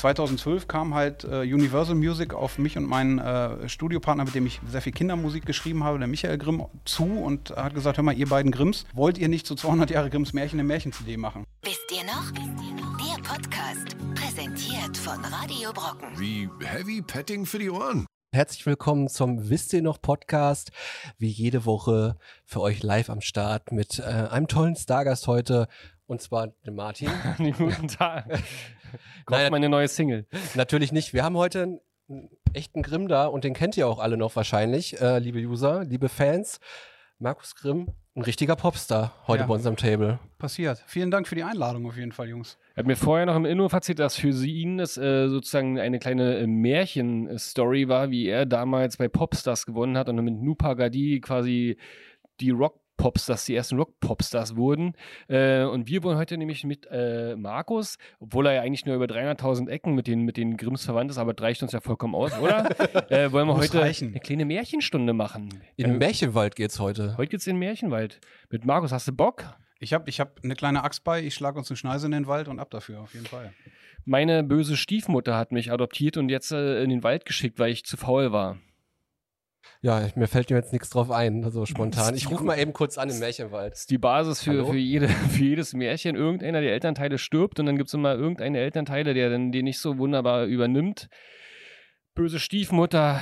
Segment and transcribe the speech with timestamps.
[0.00, 4.58] 2012 kam halt äh, Universal Music auf mich und meinen äh, Studiopartner, mit dem ich
[4.66, 8.26] sehr viel Kindermusik geschrieben habe, der Michael Grimm, zu und hat gesagt, hör mal, ihr
[8.26, 11.44] beiden Grimms, wollt ihr nicht zu 200 Jahre Grimms Märchen eine Märchen-CD machen?
[11.62, 12.30] Wisst ihr noch?
[12.32, 16.18] Der Podcast, präsentiert von Radio Brocken.
[16.18, 18.06] Wie Heavy Petting für die Ohren.
[18.32, 20.70] Herzlich willkommen zum Wisst ihr noch Podcast.
[21.18, 25.68] Wie jede Woche für euch live am Start mit äh, einem tollen Stargast heute
[26.06, 27.10] und zwar dem Martin.
[27.38, 28.26] Guten Tag.
[28.92, 30.26] Nein, Kauft meine neue Single.
[30.54, 31.12] Natürlich nicht.
[31.14, 34.34] Wir haben heute einen, einen echten Grimm da und den kennt ihr auch alle noch
[34.36, 36.58] wahrscheinlich, äh, liebe User, liebe Fans.
[37.22, 39.46] Markus Grimm, ein richtiger Popstar heute Ja.
[39.46, 40.18] bei uns am Table.
[40.38, 40.82] Passiert.
[40.86, 42.56] Vielen Dank für die Einladung auf jeden Fall, Jungs.
[42.74, 45.78] Er hat mir vorher noch im Innenhof erzählt, dass für sie ihn das äh, sozusagen
[45.78, 50.40] eine kleine äh, Märchen-Story war, wie er damals bei Popstars gewonnen hat und dann mit
[50.40, 51.76] Nupa Gadi quasi
[52.40, 52.50] die
[53.00, 54.92] Rock-Popstars, die ersten Rock-Popstars wurden.
[55.28, 59.06] Äh, und wir wollen heute nämlich mit äh, Markus, obwohl er ja eigentlich nur über
[59.06, 62.14] 300.000 Ecken mit den, mit den Grimms verwandt ist, aber das reicht uns ja vollkommen
[62.14, 62.68] aus, oder?
[63.10, 64.08] äh, wollen wir Muss heute reichen.
[64.08, 65.48] eine kleine Märchenstunde machen.
[65.76, 67.16] In Äh, Märchenwald geht's heute.
[67.16, 68.20] Heute geht's in den Märchenwald.
[68.50, 69.44] Mit Markus, hast du Bock?
[69.78, 72.26] Ich habe ich hab eine kleine Axt bei, ich schlage uns eine Schneise in den
[72.26, 73.52] Wald und ab dafür, auf jeden Fall.
[74.04, 77.84] Meine böse Stiefmutter hat mich adoptiert und jetzt äh, in den Wald geschickt, weil ich
[77.84, 78.58] zu faul war.
[79.82, 82.14] Ja, mir fällt mir jetzt nichts drauf ein, so spontan.
[82.14, 83.72] Ich rufe mal eben kurz an im Märchenwald.
[83.72, 84.72] Das ist die Basis für, Hallo?
[84.72, 86.16] für, jede, für jedes Märchen.
[86.16, 89.78] Irgendeiner der Elternteile stirbt und dann gibt es immer irgendeine Elternteile, der dann den nicht
[89.78, 91.08] so wunderbar übernimmt.
[92.14, 93.20] Böse Stiefmutter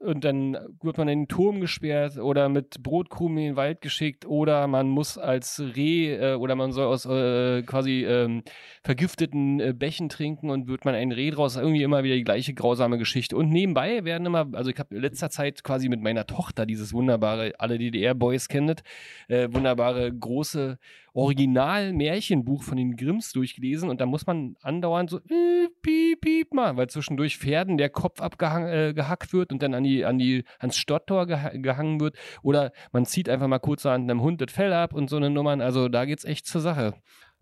[0.00, 4.26] und dann wird man in den Turm gesperrt oder mit Brotkrumen in den Wald geschickt
[4.26, 8.42] oder man muss als Reh äh, oder man soll aus äh, quasi ähm,
[8.82, 11.56] vergifteten äh, Bächen trinken und wird man ein Reh draus.
[11.56, 13.36] Irgendwie immer wieder die gleiche grausame Geschichte.
[13.36, 16.92] Und nebenbei werden immer, also ich habe in letzter Zeit quasi mit meiner Tochter dieses
[16.92, 18.82] wunderbare, alle DDR-Boys kennt,
[19.28, 20.78] äh, wunderbare große
[21.18, 26.76] Original-Märchenbuch von den Grimms durchgelesen und da muss man andauernd so äh, piep, piep mal,
[26.76, 30.76] weil zwischendurch Pferden der Kopf abgehackt äh, wird und dann an die, an die, ans
[30.76, 34.72] Stadttor geha gehangen wird oder man zieht einfach mal kurz an einem Hund das Fell
[34.72, 36.94] ab und so eine Nummern, also da geht's echt zur Sache.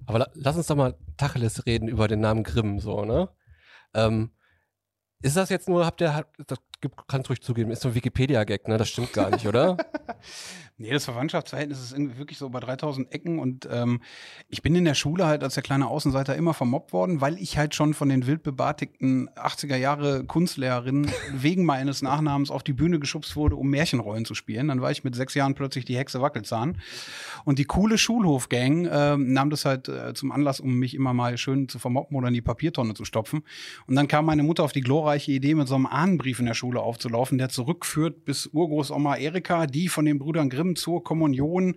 [0.07, 3.29] Aber la lass uns doch mal Tacheles reden über den Namen Grimm, so, ne?
[3.95, 4.31] Ähm,
[5.23, 6.59] ist das jetzt nur, habt ihr, das
[7.09, 8.77] kannst ruhig zugeben, ist so ein Wikipedia-Gag, ne?
[8.77, 9.77] Das stimmt gar nicht, oder?
[10.79, 14.03] Nee, das Verwandtschaftsverhältnis ist irgendwie wirklich so bei 3000 Ecken und ähm,
[14.51, 17.57] ich bin in der Schule halt als der kleine Außenseiter immer vermobbt worden, weil ich
[17.57, 23.37] halt schon von den wildbebartigten 80er Jahre Kunstlehrerinnen wegen meines Nachnamens auf die Bühne geschubst
[23.37, 24.69] wurde, um Märchenrollen zu spielen.
[24.69, 26.77] Dann war ich mit sechs Jahren plötzlich die Hexe Wackelzahn
[27.47, 31.39] und die coole Schulhofgang ähm, nahm das halt äh, zum Anlass, um mich immer mal
[31.39, 33.45] schön zu vermobben oder in die Papiertonne zu stopfen.
[33.87, 36.53] Und dann kam meine Mutter auf die glorreiche Idee, mit so einem Ahnenbrief in der
[36.53, 41.77] Schule aufzulaufen, der zurückführt bis Urgroßoma Erika, die von den Brüdern Grimm zur Kommunion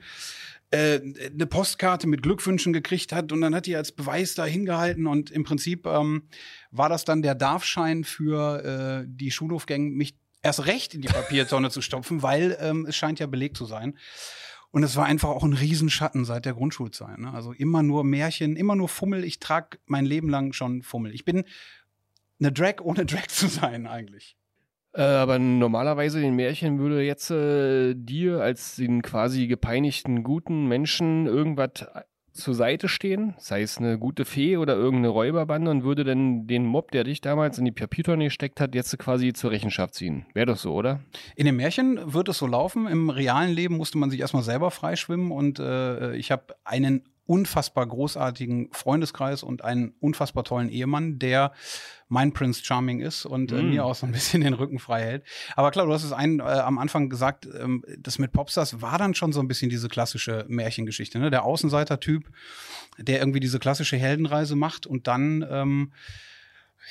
[0.71, 5.07] äh, eine Postkarte mit Glückwünschen gekriegt hat und dann hat die als Beweis da hingehalten
[5.07, 6.23] und im Prinzip ähm,
[6.71, 11.69] war das dann der Darfschein für äh, die Schulhofgang, mich erst recht in die Papiertonne
[11.69, 13.97] zu stopfen, weil ähm, es scheint ja belegt zu sein.
[14.71, 17.17] Und es war einfach auch ein Riesenschatten seit der Grundschulzeit.
[17.17, 17.33] Ne?
[17.33, 19.23] Also immer nur Märchen, immer nur Fummel.
[19.23, 21.15] Ich trage mein Leben lang schon Fummel.
[21.15, 21.43] Ich bin
[22.39, 24.37] eine Drag, ohne Drag zu sein eigentlich.
[24.93, 31.27] Äh, aber normalerweise in Märchen würde jetzt äh, dir als den quasi gepeinigten guten Menschen
[31.27, 31.85] irgendwas
[32.33, 36.65] zur Seite stehen, sei es eine gute Fee oder irgendeine Räuberbande und würde dann den
[36.65, 40.25] Mob, der dich damals in die Papiertonne gesteckt hat, jetzt quasi zur Rechenschaft ziehen.
[40.33, 41.01] Wäre doch so, oder?
[41.35, 42.87] In den Märchen wird es so laufen.
[42.87, 47.85] Im realen Leben musste man sich erstmal selber freischwimmen und äh, ich habe einen unfassbar
[47.85, 51.51] großartigen Freundeskreis und einen unfassbar tollen Ehemann, der
[52.07, 53.69] mein Prince Charming ist und äh, Mm.
[53.69, 55.23] mir auch so ein bisschen den Rücken frei hält.
[55.55, 58.97] Aber klar, du hast es einen, äh, am Anfang gesagt, ähm, das mit Popstars war
[58.97, 61.19] dann schon so ein bisschen diese klassische Märchengeschichte.
[61.19, 61.29] Ne?
[61.29, 62.31] Der Außenseiter-Typ,
[62.97, 65.91] der irgendwie diese klassische Heldenreise macht und dann ähm,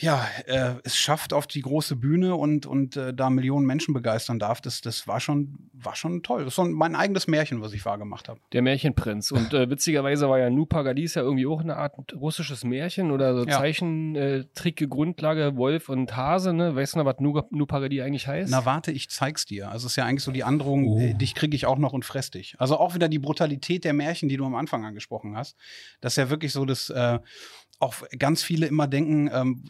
[0.00, 4.38] ja, äh, es schafft auf die große Bühne und, und äh, da Millionen Menschen begeistern
[4.38, 6.40] darf, das, das war schon, war schon toll.
[6.44, 8.40] Das ist so ein, mein eigenes Märchen, was ich wahrgemacht habe.
[8.52, 9.30] Der Märchenprinz.
[9.32, 13.44] Und äh, witzigerweise war ja Nupagadis ja irgendwie auch eine Art russisches Märchen oder so
[13.46, 13.58] Ja.
[13.58, 16.74] Zeichentricke Grundlage Wolf und Hase, ne?
[16.74, 18.50] Weißt du noch, was Nu- Nupagadi eigentlich heißt?
[18.50, 19.70] Na warte, ich zeig's dir.
[19.70, 20.98] Also es ist ja eigentlich so die Androhung, Oh.
[21.00, 22.54] äh, dich kriege ich auch noch und fress dich.
[22.58, 25.56] Also auch wieder die Brutalität der Märchen, die du am Anfang angesprochen hast.
[26.00, 27.18] Das ist ja wirklich so, dass äh,
[27.78, 29.64] auch ganz viele immer denken, ähm,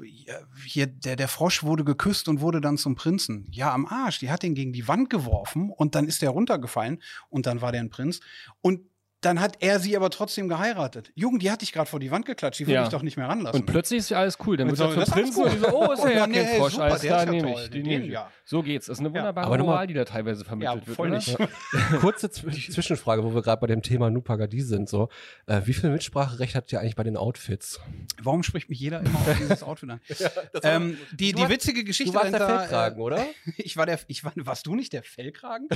[0.64, 3.46] hier, der, der Frosch wurde geküsst und wurde dann zum Prinzen.
[3.50, 4.18] Ja, am Arsch.
[4.18, 7.72] Die hat ihn gegen die Wand geworfen und dann ist der runtergefallen und dann war
[7.72, 8.20] der ein Prinz.
[8.60, 8.80] Und
[9.20, 11.10] Dann hat er sie aber trotzdem geheiratet.
[11.16, 12.82] Jugend, die hatte ich gerade vor die Wand geklatscht, die würde Ja.
[12.84, 13.60] ich doch nicht mehr ranlassen.
[13.60, 14.56] Und plötzlich ist ja alles cool.
[14.56, 16.08] Dann Und wird so, er das zum Prinzen und die so, oh, ist ja, Oh,
[16.18, 17.64] ja nee, kein Frosch, super, alles klar, ja nehme ich.
[17.64, 18.12] Die den, nehme ich.
[18.12, 18.30] ja.
[18.44, 18.86] So geht's.
[18.86, 19.14] Das ist eine Ja.
[19.16, 20.96] wunderbare Aber Moral, die da teilweise vermittelt wird.
[20.96, 21.16] voll oder?
[21.16, 21.36] nicht.
[22.00, 24.88] Kurze Zw Zwischenfrage, wo wir gerade bei dem Thema Nupagadi sind.
[24.88, 25.08] So,
[25.46, 27.80] äh, wie viel Mitspracherecht habt ihr eigentlich bei den Outfits?
[28.22, 30.00] Warum spricht mich jeder immer auf dieses Outfit an?
[30.62, 33.26] ähm, die, die warst- witzige Geschichte Du warst der dahinter, Feldkragen, äh, oder?
[33.56, 35.66] ich war der, ich war, warst du nicht der Fellkragen?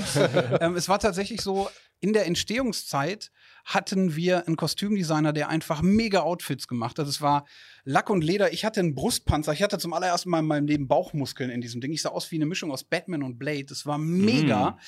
[0.61, 1.69] ähm, es war tatsächlich so,
[1.99, 3.32] in der Entstehungszeit
[3.65, 7.07] hatten wir einen Kostümdesigner, der einfach mega Outfits gemacht hat.
[7.07, 7.47] Es war
[7.85, 8.53] Lack und Leder.
[8.53, 9.53] Ich hatte einen Brustpanzer.
[9.53, 11.93] Ich hatte zum allerersten Mal in meinem Leben Bauchmuskeln in diesem Ding.
[11.93, 13.65] Ich sah aus wie eine Mischung aus Batman und Blade.
[13.65, 14.79] Das war mega.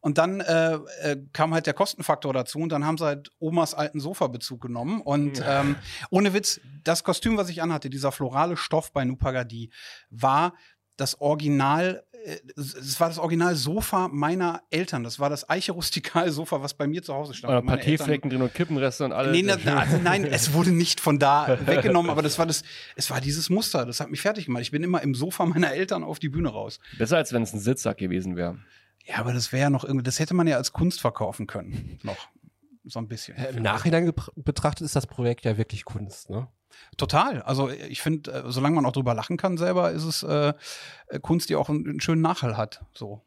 [0.00, 3.74] Und dann äh, äh, kam halt der Kostenfaktor dazu und dann haben sie halt Omas
[3.74, 5.00] alten Sofabezug genommen.
[5.00, 5.76] Und ähm,
[6.10, 9.70] ohne Witz, das Kostüm, was ich anhatte, dieser florale Stoff bei Nupagadi,
[10.10, 10.54] war
[11.00, 15.02] das Original, äh, es war das Original Sofa meiner Eltern.
[15.02, 17.50] Das war das Eiche Rustikal Sofa, was bei mir zu Hause stand.
[17.50, 19.32] Oder Meine Parteflecken drin und Kippenreste und alles.
[19.32, 22.62] Nee, na, na, also nein, es wurde nicht von da weggenommen, aber das war das,
[22.96, 24.62] es war dieses Muster, das hat mich fertig gemacht.
[24.62, 26.78] Ich bin immer im Sofa meiner Eltern auf die Bühne raus.
[26.98, 28.58] Besser als wenn es ein Sitzsack gewesen wäre.
[29.06, 31.98] Ja, aber das wäre ja noch irgendwie, das hätte man ja als Kunst verkaufen können.
[32.02, 32.28] Noch.
[32.84, 33.36] So ein bisschen.
[33.36, 36.48] Äh, Im Nachhinein betrachtet ist das Projekt ja wirklich Kunst, ne?
[36.96, 37.42] Total.
[37.42, 40.52] Also ich finde, äh, solange man auch drüber lachen kann selber, ist es äh,
[41.08, 42.84] äh, Kunst, die auch einen, einen schönen Nachhall hat.
[42.94, 43.22] So.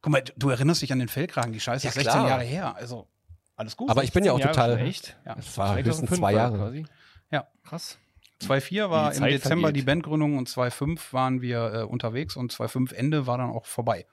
[0.00, 2.28] Guck mal, du erinnerst dich an den Fellkragen, die Scheiße Ja, ist 16 klar.
[2.28, 2.76] Jahre her.
[2.76, 3.08] Also
[3.56, 3.90] alles gut.
[3.90, 4.86] Aber ich bin ja auch 16 Jahre total.
[4.86, 5.16] echt?
[5.24, 5.36] ja.
[5.38, 6.56] Es war höchstens 2005 zwei war Jahre.
[6.58, 6.86] Quasi.
[7.30, 7.48] Ja.
[7.64, 7.98] Krass.
[8.42, 9.76] 2.4 war im Dezember vergeht.
[9.76, 14.06] die Bandgründung und 2.5 waren wir äh, unterwegs und 2.5 Ende war dann auch vorbei.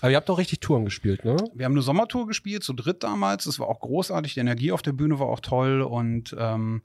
[0.00, 1.36] Aber ihr habt doch richtig Touren gespielt, ne?
[1.54, 3.44] Wir haben eine Sommertour gespielt, zu dritt damals.
[3.44, 4.34] Das war auch großartig.
[4.34, 5.80] Die Energie auf der Bühne war auch toll.
[5.80, 6.82] Und ähm,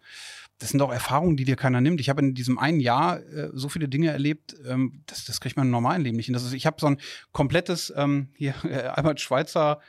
[0.60, 2.00] das sind auch Erfahrungen, die dir keiner nimmt.
[2.02, 5.56] Ich habe in diesem einen Jahr äh, so viele Dinge erlebt, ähm, das, das kriegt
[5.58, 6.34] man im normalen Leben nicht hin.
[6.34, 6.98] Das ist, ich habe so ein
[7.32, 9.80] komplettes, ähm, hier, äh, Albert Schweitzer,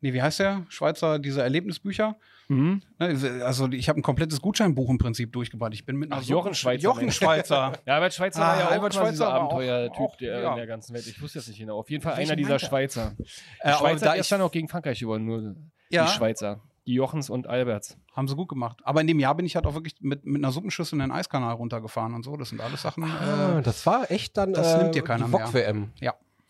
[0.00, 0.66] nee, wie heißt der?
[0.68, 2.16] Schweizer, diese Erlebnisbücher.
[2.50, 2.80] Mhm.
[2.98, 5.74] Ne, Also ich habe ein komplettes Gutscheinbuch im Prinzip durchgebracht.
[5.74, 7.10] Ich bin mit einer Ach, Jochen Schweizer, Jochen.
[7.12, 7.72] Schweizer.
[7.86, 10.50] Ja, Albert Schweitzer Ah, war ja auch Albert quasi Schweitzer dieser Abenteuertyp der ja.
[10.50, 11.06] in der ganzen Welt.
[11.06, 11.78] Ich wusste jetzt nicht genau.
[11.78, 12.58] Auf jeden Fall Welchen einer dieser er?
[12.58, 13.16] Schweizer.
[13.60, 15.56] Äh, aber Schweizer da ist dann auch gegen Frankreich geworden, nur
[15.90, 16.06] Ja.
[16.06, 16.62] die Schweizer.
[16.88, 17.98] Die Jochens und Alberts.
[18.16, 18.78] Haben sie gut gemacht.
[18.82, 21.10] Aber in dem Jahr bin ich halt auch wirklich mit, mit einer Suppenschüssel in den
[21.10, 22.34] Eiskanal runtergefahren und so.
[22.38, 23.04] Das sind alles Sachen.
[23.04, 25.46] Ah, Äh, das war echt dann das äh, nimmt dir keiner die mehr.
[25.48, 25.90] VOG-WM.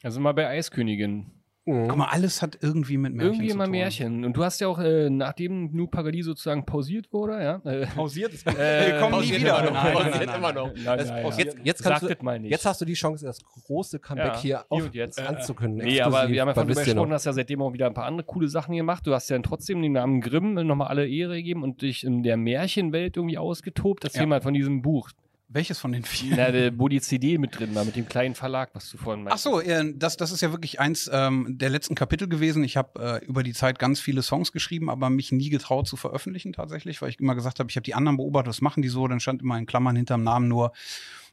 [0.05, 1.27] Also mal bei Eiskönigin.
[1.69, 1.89] Mhm.
[1.89, 3.71] guck mal, alles hat irgendwie mit Märchen Irgendwie zu immer tun.
[3.73, 4.25] Märchen.
[4.25, 7.57] Und du hast ja auch, äh, nachdem Nu Pagadi sozusagen pausiert wurde, ja.
[7.71, 8.33] Äh, Pausiert.
[8.47, 9.59] Äh, Wir kommen nie wieder.
[9.59, 10.71] immer noch, Nein, nein, pausiert nein, immer noch.
[10.75, 11.61] Nein, jetzt, ja.
[11.65, 12.51] jetzt, kannst du, mal nicht.
[12.51, 15.21] jetzt hast du die Chance, das große Comeback Ja, hier und jetzt.
[15.21, 15.87] anzukündigen.
[15.91, 18.07] Nee, aber wir haben ja von drüber gesprochen, hast ja seitdem auch wieder ein paar
[18.07, 19.07] andere coole Sachen gemacht.
[19.07, 22.23] Du hast ja dann trotzdem den Namen Grimm nochmal alle Ehre gegeben und dich in
[22.23, 24.05] der Märchenwelt irgendwie ausgetobt.
[24.05, 24.27] Erzähl Ja.
[24.27, 25.11] mal von diesem Buch.
[25.51, 26.37] Welches von den vier?
[26.37, 29.23] Na, der, wo die CD mit drin war, mit dem kleinen Verlag, was du vorhin
[29.23, 29.45] Ach meintest.
[29.45, 32.63] so, äh, das, das ist ja wirklich eins ähm, der letzten Kapitel gewesen.
[32.65, 35.97] Ich habe äh, über die Zeit ganz viele Songs geschrieben, aber mich nie getraut zu
[35.97, 38.91] veröffentlichen tatsächlich, weil ich immer gesagt habe, ich habe die anderen beobachtet, was machen die
[38.91, 39.09] so?
[39.09, 40.73] Dann stand immer in Klammern hinterm Namen nur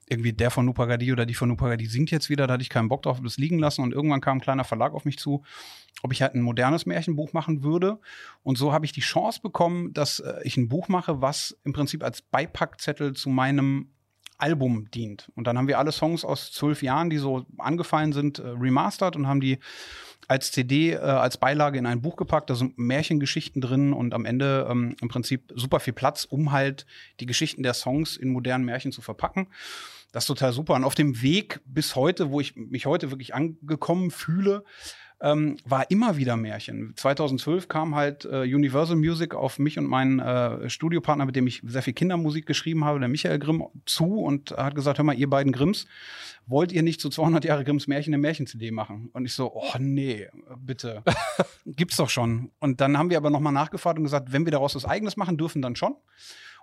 [0.08, 2.48] irgendwie der von Nupagadi oder die von Nupagadi singt jetzt wieder.
[2.48, 3.82] Da hatte ich keinen Bock drauf, hab das liegen lassen.
[3.82, 5.44] Und irgendwann kam ein kleiner Verlag auf mich zu,
[6.04, 8.00] ob ich halt ein modernes Märchenbuch machen würde.
[8.44, 11.74] Und so habe ich die Chance bekommen, dass äh, ich ein Buch mache, was im
[11.74, 13.90] Prinzip als Beipackzettel zu meinem
[14.38, 15.32] Album dient.
[15.36, 19.16] Und dann haben wir alle Songs aus zwölf Jahren, die so angefallen sind, äh, remastert
[19.16, 19.60] und haben die
[20.28, 22.50] als CD, äh, als Beilage in ein Buch gepackt.
[22.50, 26.86] Da sind Märchengeschichten drin und am Ende ähm, im Prinzip super viel Platz, um halt
[27.20, 29.48] die Geschichten der Songs in modernen Märchen zu verpacken.
[30.12, 30.76] Das ist total super.
[30.76, 34.64] Und auf dem Weg bis heute, wo ich mich heute wirklich angekommen fühle,
[35.26, 36.94] ähm, war immer wieder Märchen.
[36.96, 41.64] 2012 kam halt äh, Universal Music auf mich und meinen äh, Studiopartner, mit dem ich
[41.66, 45.28] sehr viel Kindermusik geschrieben habe, der Michael Grimm, zu und hat gesagt, hör mal, ihr
[45.28, 45.88] beiden Grimms,
[46.46, 49.10] wollt ihr nicht zu 200 Jahre Grimms Märchen eine Märchen-CD machen?
[49.14, 50.28] Und ich so, oh nee,
[50.60, 51.02] bitte.
[51.66, 52.52] Gibt's doch schon.
[52.60, 55.38] Und dann haben wir aber nochmal nachgefragt und gesagt, wenn wir daraus was Eigenes machen
[55.38, 55.96] dürfen, dann schon.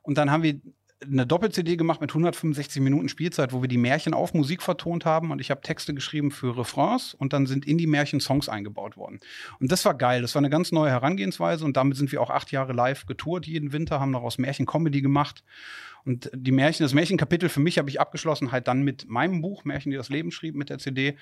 [0.02, 0.60] Und dann haben wir
[1.02, 5.30] eine Doppel-CD gemacht mit 165 Minuten Spielzeit, wo wir die Märchen auf Musik vertont haben
[5.30, 8.96] und ich habe Texte geschrieben für Refrains und dann sind in die Märchen Songs eingebaut
[8.96, 9.20] worden.
[9.60, 12.30] Und das war geil, das war eine ganz neue Herangehensweise und damit sind wir auch
[12.30, 15.44] acht Jahre live getourt jeden Winter, haben daraus Märchen-Comedy gemacht
[16.04, 19.64] und die Märchen, das Märchenkapitel für mich habe ich abgeschlossen halt dann mit meinem Buch
[19.64, 21.16] Märchen, die das Leben schrieb, mit der CD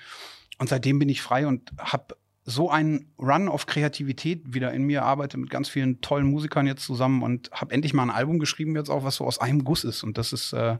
[0.57, 5.03] und seitdem bin ich frei und habe so einen Run auf Kreativität wieder in mir,
[5.03, 8.75] arbeite mit ganz vielen tollen Musikern jetzt zusammen und habe endlich mal ein Album geschrieben
[8.75, 10.03] jetzt auch, was so aus einem Guss ist.
[10.03, 10.77] Und das ist äh,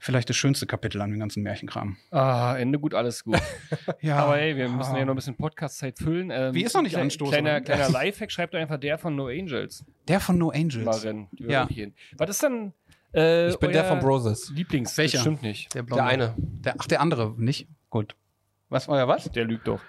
[0.00, 1.96] vielleicht das schönste Kapitel an dem ganzen Märchenkram.
[2.10, 3.38] Ah, Ende gut, alles gut.
[4.00, 6.30] Ja, Aber hey, wir müssen ja noch ein bisschen Podcast-Zeit füllen.
[6.30, 7.60] Ähm, Wie ist noch nicht klein- anstoßen, Kleiner, oder?
[7.60, 11.02] kleiner Lifehack, schreibt einfach der von No Angels Der von No Angels.
[11.32, 11.68] Die Ja.
[12.16, 12.72] Was ist dann
[13.12, 14.50] äh, Ich bin der euer von Broses.
[14.54, 14.96] Lieblings?
[14.96, 15.18] Welcher?
[15.20, 15.74] Stimmt nicht.
[15.74, 16.34] Der, Der eine.
[16.38, 17.68] Der, ach, der andere, nicht?
[17.90, 18.14] Gut.
[18.70, 19.30] Was war ja was?
[19.32, 19.80] Der lügt doch.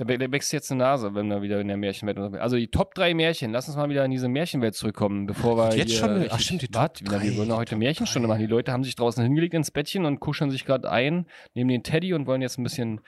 [0.00, 2.42] Da wä- da wächst jetzt eine Nase, wenn wir wieder in der Märchenwelt unterwegs sind.
[2.42, 3.52] Also die Top 3 Märchen.
[3.52, 6.08] Lass uns mal wieder in diese Märchenwelt zurückkommen, bevor wir Jetzt schon?
[6.10, 6.68] Ach, richtig- stimmt, die?
[6.68, 8.32] Top Wir 3, wollen doch heute Märchenstunde 3.
[8.32, 8.40] machen.
[8.40, 11.82] Die Leute haben sich draußen hingelegt ins Bettchen und kuscheln sich gerade ein, nehmen den
[11.82, 13.00] Teddy und wollen jetzt ein bisschen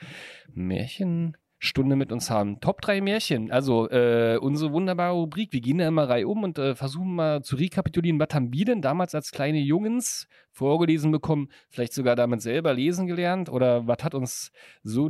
[0.55, 2.61] Märchenstunde mit uns haben.
[2.61, 3.51] Top 3 Märchen.
[3.51, 5.53] Also äh, unsere wunderbare Rubrik.
[5.53, 8.65] Wir gehen da immer Reihe um und äh, versuchen mal zu rekapitulieren, was haben wir
[8.65, 14.05] denn damals als kleine Jungens vorgelesen bekommen, vielleicht sogar damit selber lesen gelernt oder was
[14.05, 15.09] hat uns so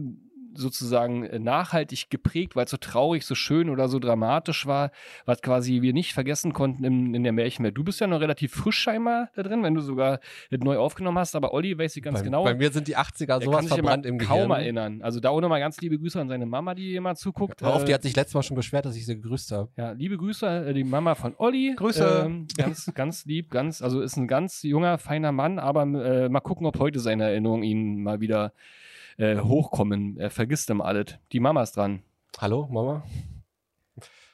[0.55, 4.91] sozusagen äh, nachhaltig geprägt, weil es so traurig, so schön oder so dramatisch war,
[5.27, 7.77] was quasi wir nicht vergessen konnten in, in der Märchenwelt.
[7.77, 11.19] Du bist ja noch relativ frisch scheinbar da drin, wenn du sogar das neu aufgenommen
[11.19, 12.45] hast, aber Olli weiß ich ganz bei, genau.
[12.45, 14.51] Bei mir sind die 80er der sowas kann sich verbrannt im kaum Gehirn.
[14.53, 15.03] erinnern.
[15.03, 17.63] Also da auch nochmal ganz liebe Grüße an seine Mama, die immer zuguckt.
[17.63, 19.71] Hör auf, Äh, die hat sich letztes Mal schon beschwert, dass ich sie gegrüßt habe.
[19.77, 21.75] ja, liebe Grüße, äh, die Mama von Olli.
[21.77, 22.25] Grüße.
[22.27, 26.41] Ähm, ganz, ganz lieb, ganz, also ist ein ganz junger, feiner Mann, aber äh, mal
[26.41, 28.53] gucken, ob heute seine Erinnerungen ihn mal wieder
[29.19, 30.17] äh, hochkommen.
[30.19, 31.19] Er vergisst immer alles.
[31.33, 32.03] Die Mama ist dran.
[32.39, 33.05] Hallo, Mama?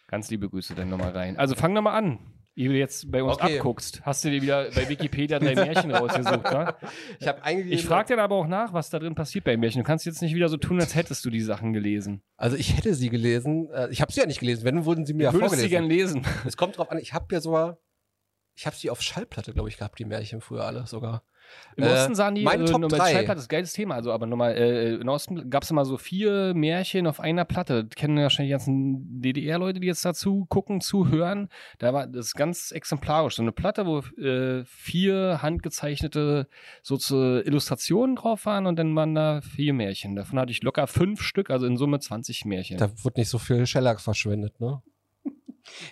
[0.06, 1.36] Ganz liebe Grüße dann nochmal rein.
[1.38, 2.18] Also fang nochmal an.
[2.56, 3.58] Ehe du jetzt bei uns Okay.
[3.58, 6.74] abguckst, hast du dir wieder bei Wikipedia drei Märchen rausgesucht, ne?
[7.20, 7.52] Ich habe.
[7.68, 9.82] Ich frage dann aber auch nach, was da drin passiert bei Märchen.
[9.82, 12.20] Du kannst jetzt nicht wieder so tun, als hättest du die Sachen gelesen.
[12.36, 13.70] Also ich hätte sie gelesen.
[13.70, 14.64] Äh, Ich habe sie ja nicht gelesen.
[14.64, 16.22] Wenn, wurden sie mir ja Würdest du sie vorgelesen.
[16.22, 16.26] gern lesen?
[16.46, 17.78] Es kommt drauf an, ich habe ja sogar,
[18.56, 21.22] ich habe sie auf Schallplatte, glaube ich, gehabt, die Märchen früher alle sogar.
[21.76, 23.12] Im Äh, Osten sahen die, mein also Top nochmal drei.
[23.12, 25.96] Schallplatte ist ein geiles Thema, also aber nochmal, äh, im Osten gab es immer so
[25.96, 27.84] vier Märchen auf einer Platte.
[27.84, 31.48] Das kennen wahrscheinlich die ganzen DDR-Leute, die jetzt dazu gucken, zuhören.
[31.78, 33.36] Da war das ganz exemplarisch.
[33.36, 36.48] So eine Platte, wo äh, vier handgezeichnete
[36.82, 40.16] so zu Illustrationen drauf waren und dann waren da vier Märchen.
[40.16, 42.78] Davon hatte ich locker fünf Stück, also in Summe 20 Märchen.
[42.78, 44.82] Da wird nicht so viel Shellac verschwendet, ne?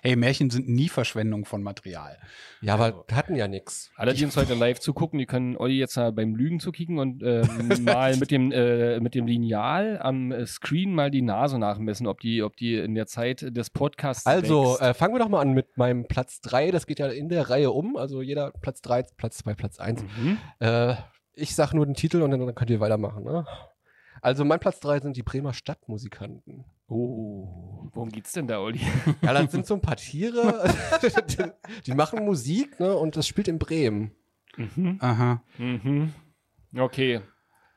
[0.02, 2.18] Hey, Märchen sind nie Verschwendung von Material.
[2.60, 3.90] Ja, aber hatten ja nix.
[3.96, 7.22] Alle, die uns heute live zugucken, die können Olli jetzt mal beim Lügen zukicken und
[7.22, 7.46] ähm,
[7.84, 12.20] mal mit dem, äh, mit dem Lineal am äh, Screen mal die Nase nachmessen, ob
[12.20, 15.52] die, ob die in der Zeit des Podcasts Also, äh, fangen wir doch mal an
[15.52, 16.70] mit meinem Platz 3.
[16.70, 17.96] Das geht ja in der Reihe um.
[17.96, 20.02] Also jeder Platz 3, Platz 2, Platz 1.
[20.02, 20.38] Mhm.
[20.60, 20.94] Äh,
[21.34, 23.24] ich sag nur den Titel und dann, dann könnt ihr weitermachen.
[23.24, 23.46] Ne?
[24.22, 26.64] Also mein Platz 3 sind die Bremer Stadtmusikanten.
[26.88, 28.80] Oh, worum geht's denn da, Olli?
[29.22, 31.44] Ja, das sind so ein paar Tiere, die,
[31.86, 32.96] die machen Musik ne?
[32.96, 34.12] und das spielt in Bremen.
[34.56, 34.98] Mhm.
[35.00, 35.42] Aha.
[35.58, 36.12] Mhm.
[36.76, 37.20] Okay.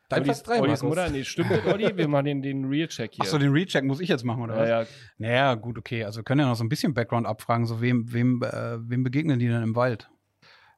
[0.09, 0.81] Dein Platz 3, Ollis.
[0.81, 1.95] Mutter, nee, stimmt das, Olli?
[1.95, 3.21] Wir machen den, den Real-Check hier.
[3.21, 4.67] Achso, den Recheck muss ich jetzt machen, oder was?
[4.69, 4.87] ja, ja.
[5.19, 6.03] Naja, gut, okay.
[6.03, 7.65] Also können ja noch so ein bisschen Background abfragen.
[7.67, 10.09] So, wem, wem, äh, wem begegnen die denn im Wald?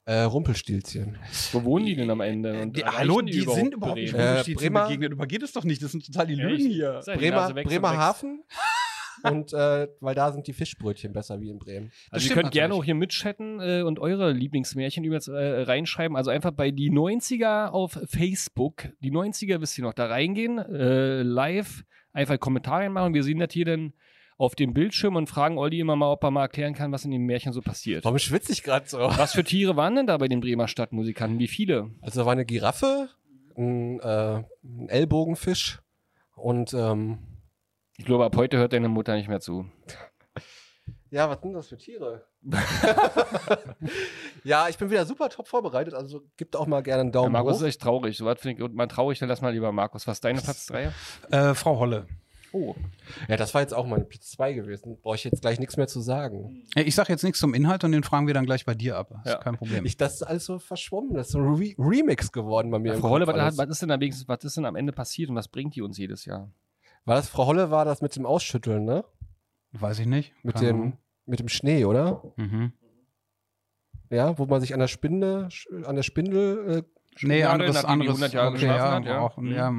[0.06, 1.18] Äh, Rumpelstilzchen.
[1.52, 2.60] Wo wohnen die denn am Ende?
[2.62, 4.24] Und Die, hallo, die sind überhaupt nicht Bremen?
[4.24, 5.12] Äh, Rumpelstilzchen Bremer- begegnet.
[5.12, 5.84] Übergeht es doch nicht.
[5.84, 6.36] Das sind total die?
[6.36, 7.02] Lügen hier.
[7.06, 7.54] Die Bremer.
[7.54, 8.44] Bremerhaven.
[9.24, 11.92] und äh, weil da sind die Fischbrötchen besser wie in Bremen.
[12.10, 16.18] Also ihr könnt gerne auch hier mitchatten äh, und eure Lieblingsmärchen übrigens äh, reinschreiben.
[16.18, 18.90] Also einfach bei die 90er auf Facebook.
[19.02, 23.14] Die 90er wisst ihr noch, da reingehen, äh, live, einfach Kommentare machen.
[23.14, 23.94] Wir sehen das hier dann
[24.42, 27.12] auf dem Bildschirm und fragen Olli immer mal, ob er mal erklären kann, was in
[27.12, 28.04] den Märchen so passiert.
[28.06, 28.98] Warum schwitze ich gerade so?
[29.00, 31.38] Was für Tiere waren denn da bei den Bremer Stadtmusikanten?
[31.40, 31.92] Wie viele?
[32.02, 33.10] Also da war eine Giraffe,
[33.56, 35.82] ein, äh, ein Ellbogenfisch
[36.36, 37.20] und ähm,
[37.98, 39.66] Ich glaube, ab heute hört deine Mutter nicht mehr zu.
[41.12, 42.26] ja, was sind das für Tiere?
[44.44, 47.32] ja, ich bin wieder super top vorbereitet, also gibt auch mal gerne einen Ja, Daumen
[47.34, 47.62] Markus hoch.
[47.62, 48.18] ist echt traurig.
[48.18, 50.08] So was finde ich mal traurig, dann lass mal lieber Markus.
[50.08, 50.92] Was ist deine Platz 3?
[51.32, 52.08] Äh, Frau Holle.
[52.54, 52.76] Oh.
[53.30, 54.98] Ja, das war jetzt auch mein Platz 2 gewesen.
[55.02, 56.64] Brauche ich jetzt gleich nichts mehr zu sagen.
[56.76, 58.98] Äh, Ich sag jetzt nichts zum Inhalt und den fragen wir dann gleich bei dir
[58.98, 59.10] ab.
[59.24, 59.38] Das Ja.
[59.40, 59.86] ist kein Problem.
[59.86, 61.14] Ich, das ist alles so verschwommen.
[61.14, 62.94] Das ist so ein Re Remix geworden bei mir.
[62.94, 65.30] Ja, Frau Holle, was, was ist denn am wenigsten, was ist denn am Ende passiert
[65.30, 66.52] und was bringt die uns jedes Jahr?
[67.06, 69.04] War das Frau Holle war das mit dem Ausschütteln, ne?
[69.72, 70.34] Weiß ich nicht.
[70.44, 70.94] Mit dem,
[71.26, 72.22] mit dem Schnee, oder?
[72.36, 72.74] Mhm.
[74.10, 75.48] Ja, wo man sich an der Spinde,
[75.86, 76.84] an der Spindel, äh,
[77.22, 78.16] Nee, anderes, anderes.
[78.16, 79.20] 100 Jahre okay, ja, hat, ja.
[79.20, 79.52] Auch, Mhm.
[79.54, 79.74] ja,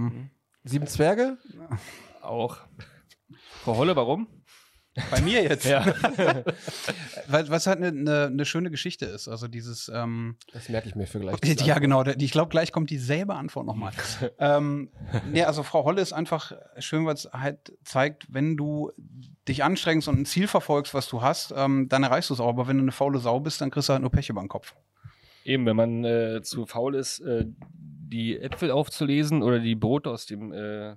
[0.65, 1.39] sieben Zwerge?
[2.23, 2.59] Auch.
[3.65, 4.29] Frau Holle, warum?
[5.11, 5.65] Bei mir jetzt.
[5.65, 5.87] Ja.
[7.27, 9.27] Was halt eine ne, ne schöne Geschichte ist.
[9.27, 11.41] Also dieses, ähm, Das merke ich mir für gleich.
[11.65, 13.93] ja genau, ich glaube, gleich kommt dieselbe Antwort nochmal.
[14.39, 14.91] ähm,
[15.31, 18.93] nee, also Frau Holle ist einfach schön, weil es halt zeigt, wenn du
[19.49, 22.49] dich anstrengst und ein Ziel verfolgst, was du hast, ähm, dann erreichst du es auch.
[22.49, 24.49] Aber wenn du eine faule Sau bist, dann kriegst du halt nur Pech über den
[24.49, 24.75] Kopf.
[25.45, 30.27] Eben, wenn man äh, zu faul ist, äh, die Äpfel aufzulesen oder die Brote aus
[30.27, 30.97] dem äh,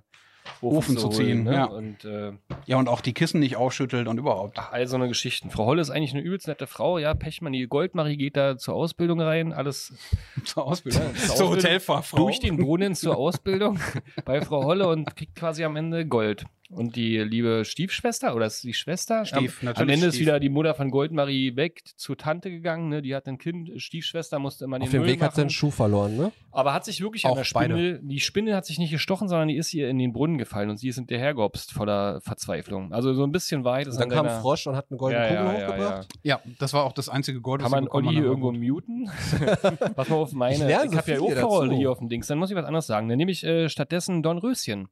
[0.60, 1.54] Ofen, Ofen zu ziehen, ne?
[1.54, 1.64] ja.
[1.64, 2.32] Und äh,
[2.66, 4.58] Ja, und auch die Kissen nicht ausschüttelt und überhaupt.
[4.58, 5.50] ach, all so eine Geschichten.
[5.50, 6.98] Frau Holle ist eigentlich eine übelst nette Frau.
[6.98, 9.52] Ja, Pechmann, die Goldmarie geht da zur Ausbildung rein.
[9.52, 9.94] Alles
[10.44, 11.02] Zur Ausbildung.
[11.14, 11.50] Zur Zur Ausbildung.
[11.56, 12.16] Hotelfachfrau.
[12.18, 13.78] durch den Brunnen zur Ausbildung
[14.24, 16.44] bei Frau Holle und kriegt quasi am Ende Gold.
[16.70, 19.24] Und die liebe Stiefschwester, oder ist die Schwester?
[19.24, 20.26] Stief, am, natürlich am Ende ist Stief.
[20.26, 22.88] wieder die Mutter von Goldmarie weg zur Tante gegangen.
[22.88, 23.02] Ne?
[23.02, 25.40] Die hat ein Kind, Stiefschwester musste immer den Auf dem Weg hat sie machen.
[25.42, 26.32] einen Schuh verloren, ne?
[26.50, 29.48] Aber hat sich wirklich Auch an der Spinne, die Spinne hat sich nicht gestochen, sondern
[29.48, 32.92] die ist ihr in den Brunnen gefallen und sie ist hinterhergehopst voller Verzweiflung.
[32.92, 34.96] Also so ein bisschen weit ist Und dann an kam deiner- Frosch und hat eine
[34.98, 36.08] goldene ja, Kugel ja, ja, hochgebracht.
[36.22, 38.60] Ja, das war auch das einzige Gold, Kann was man Olli irgendwo gut.
[38.60, 39.08] muten?
[39.94, 40.54] Pass mal auf meine.
[40.56, 42.26] Ich Ich, lerne so habe ja auch Olli auf dem Dings.
[42.26, 43.08] Dann muss ich was anderes sagen.
[43.08, 44.88] Dann nehme ich äh, stattdessen Dornröschen.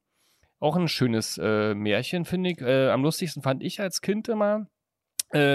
[0.59, 2.61] Auch ein schönes äh, Märchen, finde ich.
[2.61, 4.67] Äh, am lustigsten fand ich als Kind immer,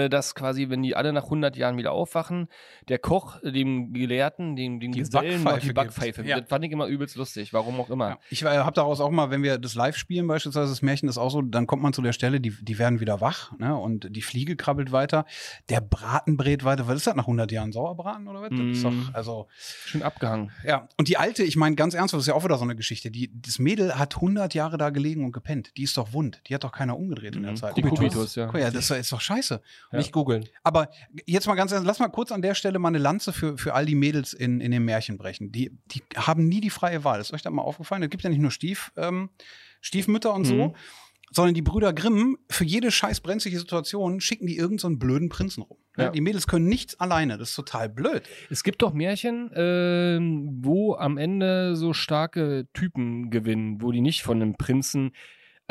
[0.09, 2.47] dass quasi, wenn die alle nach 100 Jahren wieder aufwachen,
[2.89, 5.73] der Koch äh, dem Gelehrten, dem, dem Die Gesellen Backpfeife die.
[5.73, 6.23] Backpfeife.
[6.27, 6.39] Ja.
[6.39, 7.53] Das fand ich immer übelst lustig.
[7.53, 8.09] Warum auch immer.
[8.09, 8.17] Ja.
[8.29, 11.29] Ich habe daraus auch mal, wenn wir das live spielen, beispielsweise das Märchen ist auch
[11.31, 13.75] so, dann kommt man zu der Stelle, die, die werden wieder wach ne?
[13.77, 15.25] und die Fliege krabbelt weiter,
[15.69, 16.87] der Braten brät weiter.
[16.87, 17.71] Was ist das nach 100 Jahren?
[17.71, 18.49] Sauerbraten oder was?
[18.49, 19.09] Das ist doch, Mm.
[19.13, 19.47] also,
[19.85, 20.51] Schön abgehangen.
[20.65, 20.87] ja.
[20.97, 23.09] Und die alte, ich meine ganz ernsthaft, das ist ja auch wieder so eine Geschichte.
[23.09, 25.71] Die, das Mädel hat 100 Jahre da gelegen und gepennt.
[25.77, 26.41] Die ist doch wund.
[26.47, 27.55] Die hat doch keiner umgedreht in der Mhm.
[27.55, 27.77] Zeit.
[27.77, 28.47] Die Kubitus, ja.
[28.47, 28.69] Guck, ja.
[28.69, 29.60] Das ist doch scheiße.
[29.91, 29.97] Ja.
[29.97, 30.47] Nicht googeln.
[30.63, 30.89] Aber
[31.25, 33.73] jetzt mal ganz ernst, lass mal kurz an der Stelle mal eine Lanze für, für
[33.73, 35.51] all die Mädels in, in dem Märchen brechen.
[35.51, 37.19] Die, die haben nie die freie Wahl.
[37.21, 38.03] Ist euch da mal aufgefallen?
[38.03, 39.29] Es gibt ja nicht nur Stief, ähm,
[39.81, 40.75] Stiefmütter und so, Mhm.
[41.31, 45.29] sondern die Brüder Grimm, für jede scheiß brenzliche Situation schicken die irgendeinen so einen blöden
[45.29, 45.77] Prinzen rum.
[45.97, 46.05] Ne?
[46.05, 46.09] Ja.
[46.11, 47.37] Die Mädels können nichts alleine.
[47.37, 48.23] Das ist total blöd.
[48.49, 54.23] Es gibt doch Märchen, ähm, wo am Ende so starke Typen gewinnen, wo die nicht
[54.23, 55.11] von einem Prinzen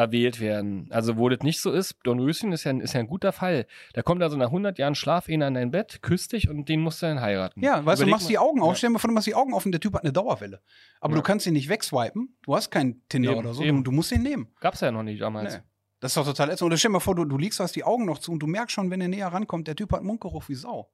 [0.01, 0.89] erwählt werden.
[0.91, 3.67] Also wo das nicht so ist, Dornröschen ist ja, ein- ist ja ein guter Fall.
[3.95, 6.81] Da kommt also nach 100 Jahren Schlaf einer an dein Bett, küsst dich und den
[6.81, 7.63] musst du dann heiraten.
[7.63, 8.75] Ja, weißt du, Überleg du machst mal- die Augen auf, Ja.
[8.77, 10.61] stell dir mal vor, du machst die Augen auf und der Typ hat eine Dauerwelle.
[11.01, 11.17] Aber Ja.
[11.19, 12.37] du kannst ihn nicht wegswipen.
[12.43, 13.63] Du hast kein Tinder Eben, oder so.
[13.63, 13.79] eben.
[13.85, 14.49] Du, du musst ihn nehmen.
[14.61, 15.55] Gab's ja noch nicht damals.
[15.55, 15.61] Nee.
[16.01, 16.63] Das ist doch total ätzend.
[16.67, 18.47] Oder stell dir mal vor, du, du liegst, hast die Augen noch zu und du
[18.47, 20.91] merkst schon, wenn er näher rankommt, der Typ hat einen Mundgeruch wie Sau.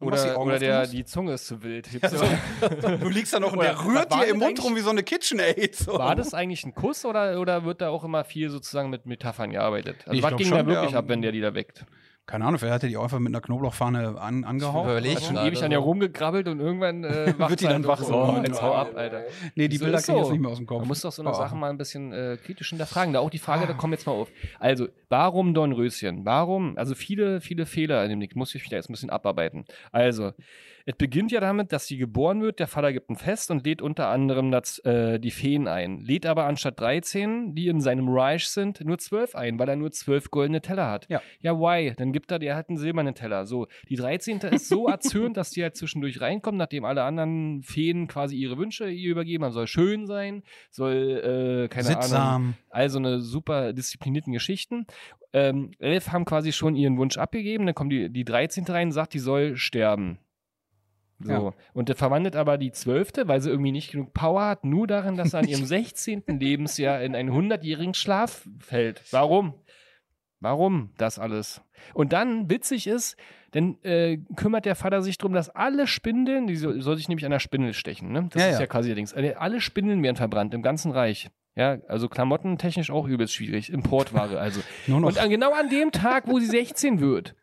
[0.00, 1.88] Oder, oder der, die Zunge ist zu wild.
[2.02, 2.24] Ja, so.
[3.00, 5.74] Du liegst da noch und der rührt dir im Mund rum wie so eine KitchenAid.
[5.74, 5.94] So.
[5.98, 9.50] War das eigentlich ein Kuss oder, oder wird da auch immer viel sozusagen mit Metaphern
[9.50, 9.96] gearbeitet?
[10.06, 11.84] Also was ging schon, da wirklich der- ab, wenn der die da weckt?
[12.28, 14.84] Keine Ahnung, vielleicht hat er die einfach mit einer Knoblauchfahne an, angehaucht.
[14.90, 15.68] überleg Hat schon gerade ewig an so.
[15.70, 18.04] der rumgegrabbelt und irgendwann äh, Wird die dann halt wach so.
[18.04, 18.14] so.
[18.38, 19.22] Oh, jetzt hau ab, Alter.
[19.54, 20.22] Nee, die So Bilder kriege ich so.
[20.24, 20.80] jetzt nicht mehr aus dem Kopf.
[20.80, 21.34] Man muss doch so eine Oh.
[21.34, 23.14] Sache mal ein bisschen äh, kritisch hinterfragen.
[23.14, 24.28] Da auch die Frage, da kommt jetzt mal auf.
[24.60, 26.26] Also, warum Dornröschen?
[26.26, 26.76] Warum?
[26.76, 28.36] Also viele, viele Fehler in dem Nick.
[28.36, 29.64] Muss ich wieder jetzt ein bisschen abarbeiten.
[29.90, 30.32] Also,
[30.88, 32.60] es beginnt ja damit, dass sie geboren wird.
[32.60, 36.00] Der Vater gibt ein Fest und lädt unter anderem das, äh, die Feen ein.
[36.00, 39.90] Lädt aber anstatt 13, die in seinem Reich sind, nur 12 ein, weil er nur
[39.90, 41.06] 12 goldene Teller hat.
[41.10, 41.20] Ja.
[41.40, 41.92] Ja, why?
[41.94, 43.44] Dann gibt er, der hat einen silbernen Teller.
[43.44, 44.38] So, die 13.
[44.38, 48.88] ist so erzürnt, dass die halt zwischendurch reinkommt, nachdem alle anderen Feen quasi ihre Wünsche
[48.88, 49.52] ihr übergeben haben.
[49.52, 52.54] Soll schön sein, soll, äh, keine Ahnung, Sittsam.
[52.70, 54.86] also eine super disziplinierten Geschichten.
[55.34, 58.64] Ähm, elf haben quasi schon ihren Wunsch abgegeben, dann kommt die, die 13.
[58.64, 60.18] rein und sagt, die soll sterben.
[61.20, 61.30] So.
[61.32, 61.52] Ja.
[61.72, 65.16] Und der verwandelt aber die zwölfte, weil sie irgendwie nicht genug Power hat, nur darin,
[65.16, 66.22] dass er an ihrem 16.
[66.26, 69.02] Lebensjahr in einen 100-jährigen Schlaf fällt.
[69.12, 69.54] Warum?
[70.40, 71.60] Warum das alles?
[71.94, 73.16] Und dann, witzig ist,
[73.50, 77.24] dann äh, kümmert der Vater sich darum, dass alle Spindeln, die soll, soll sich nämlich
[77.24, 78.28] an der Spindel stechen, ne?
[78.30, 78.60] Das Ja, ist ja.
[78.60, 79.14] ja quasi der Dings.
[79.14, 81.28] Alle Spindeln werden verbrannt im ganzen Reich.
[81.56, 83.72] Ja, also klamottentechnisch auch übelst schwierig.
[83.72, 84.60] Importware also.
[84.86, 87.34] Und an, genau an dem Tag, wo sie 16 wird,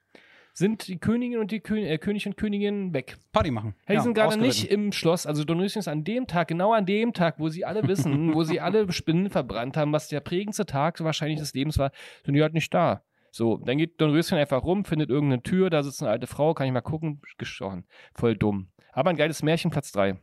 [0.58, 3.18] sind die Königin und die Kön äh, König und Königin weg.
[3.34, 3.76] Party machen.
[3.82, 5.26] Ja, die Ja, sind gerade nicht im Schloss.
[5.26, 8.44] Also Dornröschen ist an dem Tag, genau an dem Tag, wo sie alle wissen, wo
[8.44, 11.92] sie alle Spinnen verbrannt haben, was der prägendste Tag wahrscheinlich des Lebens war,
[12.24, 13.04] sind die halt nicht da.
[13.32, 16.68] So, dann geht Dornröschen einfach rum, findet irgendeine Tür, da sitzt eine alte Frau, kann
[16.68, 17.86] ich mal gucken, gestochen.
[18.14, 18.70] Voll dumm.
[18.94, 20.18] Aber ein geiles Märchen, Platz 3.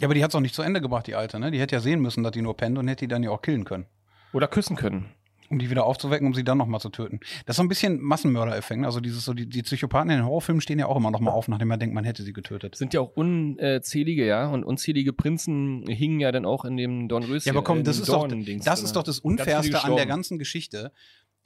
[0.00, 1.38] Ja, aber die hat es auch nicht zu Ende gebracht, die Alte.
[1.38, 1.50] Ne?
[1.50, 3.42] Die hätte ja sehen müssen, dass die nur pennt und hätte die dann ja auch
[3.42, 3.86] killen können.
[4.32, 5.10] Oder küssen können.
[5.50, 7.20] Um die wieder aufzuwecken, um sie dann nochmal zu töten.
[7.46, 8.80] Das ist so ein bisschen Massenmörder-Effekt.
[8.80, 8.86] ne?
[8.86, 11.48] Also dieses so, die, die Psychopathen in den Horrorfilmen stehen ja auch immer nochmal auf,
[11.48, 12.76] nachdem man denkt, man hätte sie getötet.
[12.76, 17.48] Sind ja auch unzählige, ja, und unzählige Prinzen hingen ja dann auch in dem Dornröschen.
[17.48, 20.06] Ja, aber komm, in das ist doch, Dornendings das ist doch das Unfairste an der
[20.06, 20.92] ganzen Geschichte.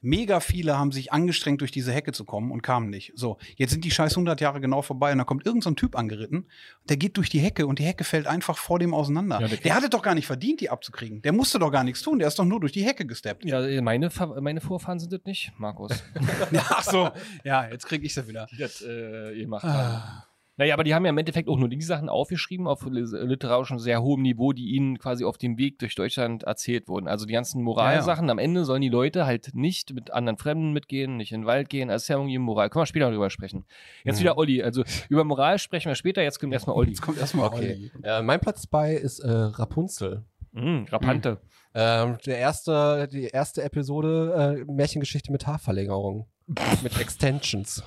[0.03, 3.12] Mega viele haben sich angestrengt, durch diese Hecke zu kommen und kamen nicht.
[3.15, 5.77] So, jetzt sind die scheiß 100 Jahre genau vorbei und da kommt irgendein so ein
[5.77, 6.47] Typ angeritten,
[6.88, 9.41] der geht durch die Hecke und die Hecke fällt einfach vor dem auseinander.
[9.41, 11.23] Ja, der- der hatte doch gar nicht verdient, die abzukriegen.
[11.23, 13.45] Der musste doch gar nichts tun, der ist doch nur durch die Hecke gesteppt.
[13.45, 15.93] Ja, meine, Ver- meine Vorfahren sind das nicht, Markus.
[16.69, 17.11] Ach so,
[17.45, 18.47] ja, jetzt krieg ich sie wieder.
[18.51, 20.27] die das äh, gemacht Ah.
[20.59, 23.79] Naja, aber die haben ja im Endeffekt auch nur die Sachen aufgeschrieben auf li- literarischem
[23.79, 27.09] sehr hohem Niveau, die ihnen quasi auf dem Weg durch Deutschland erzählt wurden.
[27.09, 28.29] Also die ganzen Moralsachen.
[28.29, 31.71] Am Ende sollen die Leute halt nicht mit anderen Fremden mitgehen, nicht in den Wald
[31.71, 31.88] gehen.
[31.88, 32.69] Das ist ja irgendwie Moral.
[32.69, 33.65] Können wir später drüber sprechen.
[34.05, 34.21] Jetzt Mhm.
[34.21, 34.62] wieder Olli.
[34.62, 36.23] Also über Moral sprechen wir später.
[36.23, 36.91] Jetzt kommt erstmal Olli.
[36.91, 37.91] Jetzt kommt erstmal Okay.
[38.03, 40.25] Äh, mein Platz 2 ist äh, Rapunzel.
[40.53, 41.41] Mhm, Rapante.
[41.75, 46.27] Ähm, der erste, die erste Episode äh, Märchengeschichte mit Haarverlängerung.
[46.83, 47.83] mit Extensions.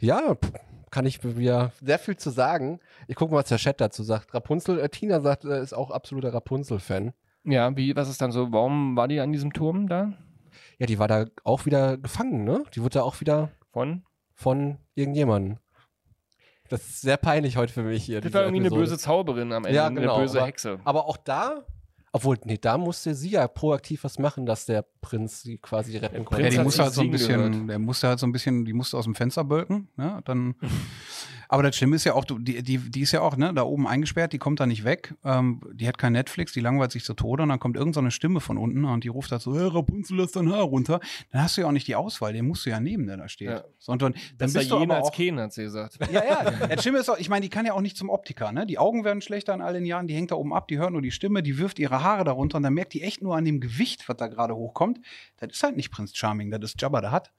[0.00, 0.48] Ja, p-
[0.90, 2.80] kann ich mir sehr viel zu sagen.
[3.06, 4.34] Ich gucke mal, was der Chat dazu sagt.
[4.34, 7.12] Rapunzel, äh, Tina sagt, äh, ist auch absoluter Rapunzel-Fan.
[7.44, 10.12] Ja, wie, was ist dann so, warum war die an diesem Turm da?
[10.78, 12.64] Ja, die war da auch wieder gefangen, ne?
[12.74, 14.02] Die wurde da auch wieder Von?
[14.34, 15.58] von irgendjemandem.
[16.68, 18.20] Das ist sehr peinlich heute für mich hier.
[18.20, 18.82] Das war irgendwie eine Episode.
[18.82, 20.78] böse Zauberin am Ende, Ja, genau, eine böse aber- Hexe.
[20.84, 21.64] Aber auch da,
[22.12, 26.16] obwohl, nee, da musste sie ja proaktiv was machen, dass der Prinz sie quasi retten
[26.18, 26.42] Ja, konnte.
[26.42, 27.68] Prinz die musste halt so ein bisschen, gehört.
[27.68, 30.20] der musste halt so ein bisschen, die musste aus dem Fenster bölken, ne?
[30.24, 30.54] Dann.
[31.52, 33.88] Aber das Schlimme ist ja auch, die, die, die ist ja auch, ne, da oben
[33.88, 35.16] eingesperrt, die kommt da nicht weg.
[35.24, 38.00] Ähm, die hat kein Netflix, die langweilt sich zu Tode und dann kommt irgendeine so
[38.00, 41.00] eine Stimme von unten und die ruft halt so, hey, Rapunzel, lass dein Haar runter.
[41.32, 43.28] Dann hast du ja auch nicht die Auswahl, den musst du ja nehmen, der da
[43.28, 43.48] steht.
[43.48, 43.64] Ja.
[43.80, 45.98] So, und dann, Besser bist du aber als auch, Ken, hat sie gesagt.
[46.12, 46.66] ja, ja.
[46.68, 48.64] Das Schlimme ist auch, ich meine, die kann ja auch nicht zum Optiker, ne?
[48.64, 50.92] Die Augen werden schlechter in all den Jahren, die hängt da oben ab, die hört
[50.92, 53.44] nur die Stimme, die wirft ihre Haare darunter und dann merkt die echt nur an
[53.44, 55.00] dem Gewicht, was da gerade hochkommt.
[55.38, 57.32] Das ist halt nicht Prinz Charming, das ist Jabba der hat.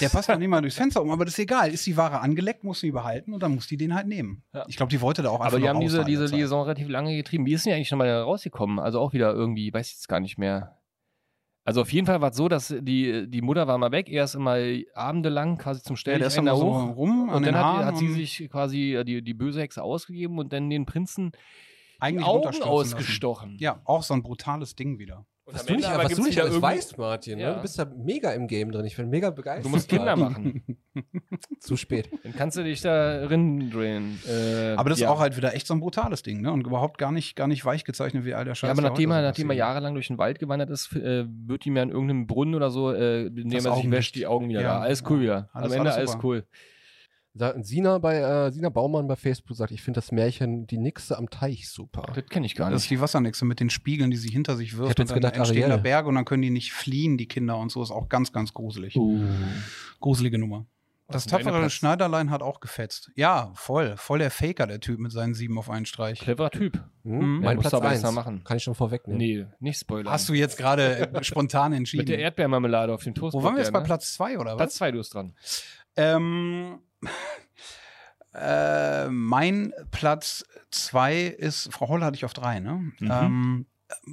[0.00, 1.70] Der passt noch nicht mal durchs Fenster um, aber das ist egal.
[1.70, 4.42] Ist die Ware angeleckt, muss sie behalten und dann muss die den halt nehmen.
[4.52, 4.64] Ja.
[4.68, 6.38] Ich glaube, die wollte da auch einfach Aber die haben diese, diese der.
[6.38, 7.46] Liaison relativ lange getrieben.
[7.46, 8.78] Wie ist denn die eigentlich nochmal rausgekommen?
[8.78, 10.78] Also auch wieder irgendwie, weiß ich jetzt gar nicht mehr.
[11.64, 14.22] Also auf jeden Fall war es so, dass die, die Mutter war mal weg, er
[14.22, 14.56] ist immer
[14.94, 17.84] abendelang quasi zum Ja, Stellen der ist dann mal so rum und dann hat, die,
[17.84, 21.38] hat sie sich quasi äh, die, die böse Hexe ausgegeben und dann den Prinzen die
[22.02, 22.94] eigentlich Augen runterstürzen lassen.
[22.94, 23.56] ausgestochen.
[23.58, 25.26] Ja, auch so ein brutales Ding wieder.
[25.48, 27.38] Und Was am du nicht, aber was du nicht alles weißt, Martin.
[27.38, 27.50] Ja.
[27.50, 27.54] Ne?
[27.54, 28.84] Du bist da mega im Game drin.
[28.84, 29.64] Ich bin mega begeistert.
[29.64, 30.76] Du musst Kinder machen.
[31.60, 32.10] Zu spät.
[32.24, 34.18] Dann kannst du dich da drin drehen.
[34.28, 35.06] Äh, Aber das ja.
[35.06, 36.50] ist auch halt wieder echt so ein brutales Ding, ne?
[36.50, 38.66] Und überhaupt gar nicht, gar nicht weich gezeichnet, wie all der Scheiß.
[38.66, 41.76] Ja, aber nachdem er, nachdem er jahrelang durch den Wald gewandert ist, äh, wird ihm
[41.76, 44.74] ja in irgendeinem Brunnen oder so, äh, indem er sich wäscht, die Augen wieder Ja,
[44.78, 44.80] da.
[44.80, 45.22] Alles cool ja.
[45.22, 45.50] wieder.
[45.52, 46.24] Alles- Am Ende alles alles, super.
[46.24, 46.46] cool.
[47.38, 51.18] Da, Sina bei äh, Sina Baumann bei Facebook sagt, ich finde das Märchen Die Nixe
[51.18, 52.10] am Teich super.
[52.14, 52.98] Das kenne ich gar Das ist nicht.
[52.98, 54.90] die Wassernixe mit den Spiegeln, die sie hinter sich wirft.
[54.90, 55.82] hätte jetzt und dann gedacht, entstehen da Ariel.
[55.82, 57.82] Berge und dann können die nicht fliehen, die Kinder und so.
[57.82, 58.98] Ist auch ganz, ganz gruselig.
[60.00, 60.66] Gruselige Nummer.
[61.08, 61.70] Das tapfere?
[61.70, 63.12] Schneiderlein hat auch gefetzt.
[63.14, 63.94] Ja, voll.
[63.96, 66.18] Voll der Faker, der Typ mit seinen sieben auf einen Streich.
[66.18, 66.82] Cleverer Typ.
[67.04, 67.18] Hm?
[67.36, 67.40] Mhm.
[67.42, 67.98] Mein Platz du aber 1.
[68.02, 68.42] jetzt mal machen.
[68.42, 69.18] Kann ich schon vorwegnehmen.
[69.18, 70.12] Nee, nicht spoilern.
[70.12, 72.06] Hast du jetzt gerade spontan Mit entschieden?
[72.06, 73.34] der Erdbeermarmelade auf dem Toast.
[73.34, 73.84] Wo waren wir jetzt bei ne?
[73.84, 74.56] Platz zwei oder was?
[74.56, 75.34] Platz 2, du bist dran.
[75.96, 76.78] Ähm,
[78.34, 82.92] äh, mein Platz zwei ist, Frau Holl hatte ich auf drei, ne?
[82.98, 83.10] Mhm.
[83.10, 83.66] Ähm,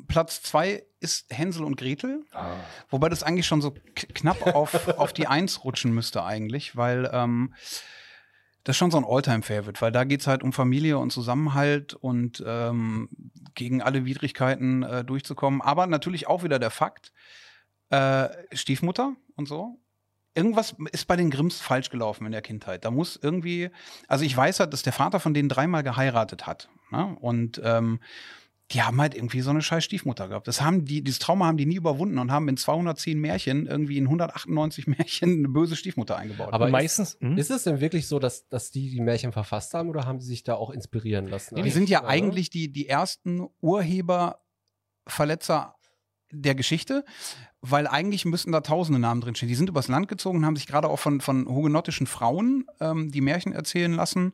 [0.07, 2.51] Platz zwei ist Hänsel und Gretel, Ah.
[2.89, 3.73] wobei das eigentlich schon so
[4.13, 7.53] knapp auf, auf die Eins rutschen müsste eigentlich, weil ähm,
[8.63, 12.41] das ist schon so ein Alltime-Favorite, weil da geht's halt um Familie und Zusammenhalt und
[12.45, 13.09] ähm,
[13.55, 15.61] gegen alle Widrigkeiten äh, durchzukommen.
[15.61, 17.11] Aber natürlich auch wieder der Fakt,
[17.89, 19.79] äh, Stiefmutter und so.
[20.35, 22.85] Irgendwas ist bei den Grimms falsch gelaufen in der Kindheit.
[22.85, 23.69] Da muss irgendwie,
[24.07, 26.69] also ich weiß halt, dass der Vater von denen dreimal geheiratet hat.
[26.91, 27.15] Ne?
[27.19, 27.99] Und ähm,
[28.71, 30.47] die haben halt irgendwie so eine scheiß Stiefmutter gehabt.
[30.47, 33.97] Das haben die, dieses Trauma haben die nie überwunden und haben in 210 Märchen irgendwie
[33.97, 36.53] in 198 Märchen eine böse Stiefmutter eingebaut.
[36.53, 37.17] Aber meistens.
[37.19, 37.37] Hm?
[37.37, 40.27] Ist es denn wirklich so, dass, dass die die Märchen verfasst haben oder haben sie
[40.27, 41.55] sich da auch inspirieren lassen?
[41.55, 42.07] die sind ja ne?
[42.07, 44.39] eigentlich die, die ersten Urheber,
[45.05, 45.75] Verletzer
[46.33, 47.05] der Geschichte,
[47.61, 49.47] weil eigentlich müssten da tausende Namen drinstehen.
[49.47, 53.11] Die sind übers Land gezogen und haben sich gerade auch von, von hugenottischen Frauen ähm,
[53.11, 54.33] die Märchen erzählen lassen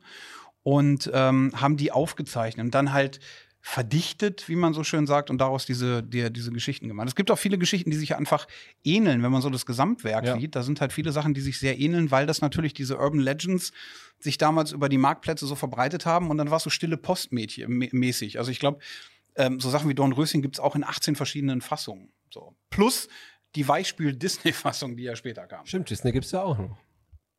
[0.62, 3.20] und ähm, haben die aufgezeichnet und dann halt
[3.62, 7.08] verdichtet, wie man so schön sagt, und daraus diese, die, diese Geschichten gemacht.
[7.08, 8.46] Es gibt auch viele Geschichten, die sich einfach
[8.84, 10.38] ähneln, wenn man so das Gesamtwerk Ja.
[10.38, 10.56] sieht.
[10.56, 13.72] Da sind halt viele Sachen, die sich sehr ähneln, weil das natürlich diese Urban Legends
[14.18, 17.70] sich damals über die Marktplätze so verbreitet haben und dann war es so stille Postmädchen
[17.70, 18.38] mä- mäßig.
[18.38, 18.78] Also ich glaube,
[19.36, 22.12] ähm, so Sachen wie Dornröschen gibt es auch in 18 verschiedenen Fassungen.
[22.30, 22.54] So.
[22.70, 23.08] Plus
[23.56, 25.66] die Weichspül-Disney-Fassung, die ja später kam.
[25.66, 26.76] Stimmt, Disney gibt es ja auch noch.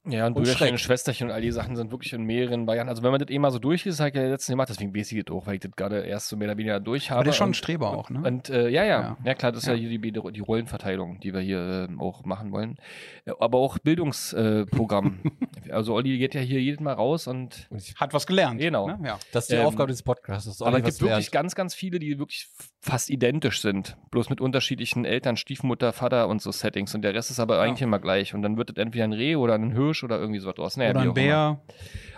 [0.04, 2.90] Ja, und Und Brüderchen und Schwesterchen und all die Sachen sind wirklich in mehreren Varianten.
[2.90, 5.12] Also wenn man das eh mal so durchliest, habe ich ja letztens gemacht, deswegen weiß
[5.12, 7.18] ich das auch, weil ich das gerade erst so mehr oder weniger durch habe.
[7.20, 8.24] Aber der ist schon ein und, Streber auch, ne?
[8.26, 9.18] Und äh, ja, ja, Ja.
[9.24, 9.80] ja, klar, das ist ja, Ja.
[9.88, 12.78] hier die, die Rollenverteilung, die wir hier ähm, auch machen wollen.
[13.26, 15.20] Äh, Aber auch Bildungsprogramm.
[15.70, 18.60] also Olli geht ja hier jedes Mal raus und Hat was gelernt.
[18.60, 18.88] Genau.
[18.88, 19.00] Ne?
[19.04, 19.20] Ja.
[19.32, 20.62] das ist die Ähm, Aufgabe des Podcasts.
[20.64, 22.48] aber es gibt wirklich ganz, ganz viele, die wirklich
[22.82, 23.96] fast identisch sind.
[24.10, 26.96] Bloß mit unterschiedlichen Eltern, Stiefmutter, Vater und so Settings.
[26.96, 27.62] Und der Rest ist aber Ja.
[27.62, 28.34] eigentlich immer gleich.
[28.34, 30.78] Und dann wird es entweder ein Reh oder ein Hirsch oder irgendwie sowas draus.
[30.78, 31.14] Naja, Oder ein.
[31.14, 31.62] Bär.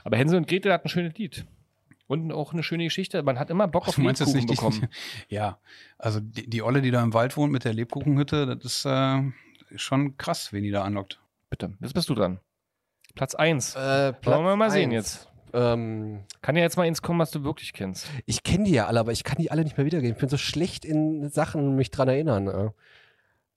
[0.06, 1.46] Aber Hänsel und Gretel hat ein schönes Lied.
[2.08, 3.22] Und auch eine schöne Geschichte.
[3.24, 4.90] Man hat immer Bock auf Du meinst jetzt Lebkuchen nicht die, bekommen.
[5.30, 5.58] Ja,
[5.98, 9.22] also die, die Olle, die da im Wald wohnt mit der Lebkuchenhütte, das ist äh,
[9.76, 11.20] schon krass, wen die da anlockt.
[11.50, 12.40] Bitte, jetzt bist du dran.
[13.16, 13.76] Platz 1.
[13.76, 15.26] Äh, Wollen wir mal sehen eins.
[15.26, 15.33] jetzt.
[15.54, 18.08] Ähm, Kann ja jetzt mal ins kommen, was du wirklich kennst.
[18.26, 20.16] ich kenne die ja alle, aber ich kann die alle nicht mehr wiedergeben.
[20.16, 22.48] Ich bin so schlecht in Sachen, mich dran erinnern.
[22.48, 22.70] äh.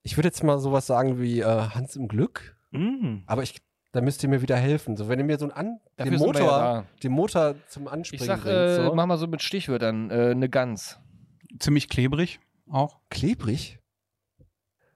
[0.03, 3.19] Ich würde jetzt mal sowas sagen wie äh, Hans im Glück, Mm.
[3.27, 3.57] aber ich,
[3.93, 4.97] da müsst ihr mir wieder helfen.
[4.97, 6.85] So, wenn ihr mir so einen An den ja Motor, da.
[7.03, 8.95] den Motor zum Anspringen Ich sag, bringt, äh, so.
[8.95, 10.11] mach mal so mit Stichwörtern.
[10.11, 10.99] Äh, eine Gans.
[11.59, 12.99] Ziemlich klebrig auch.
[13.09, 13.79] klebrig.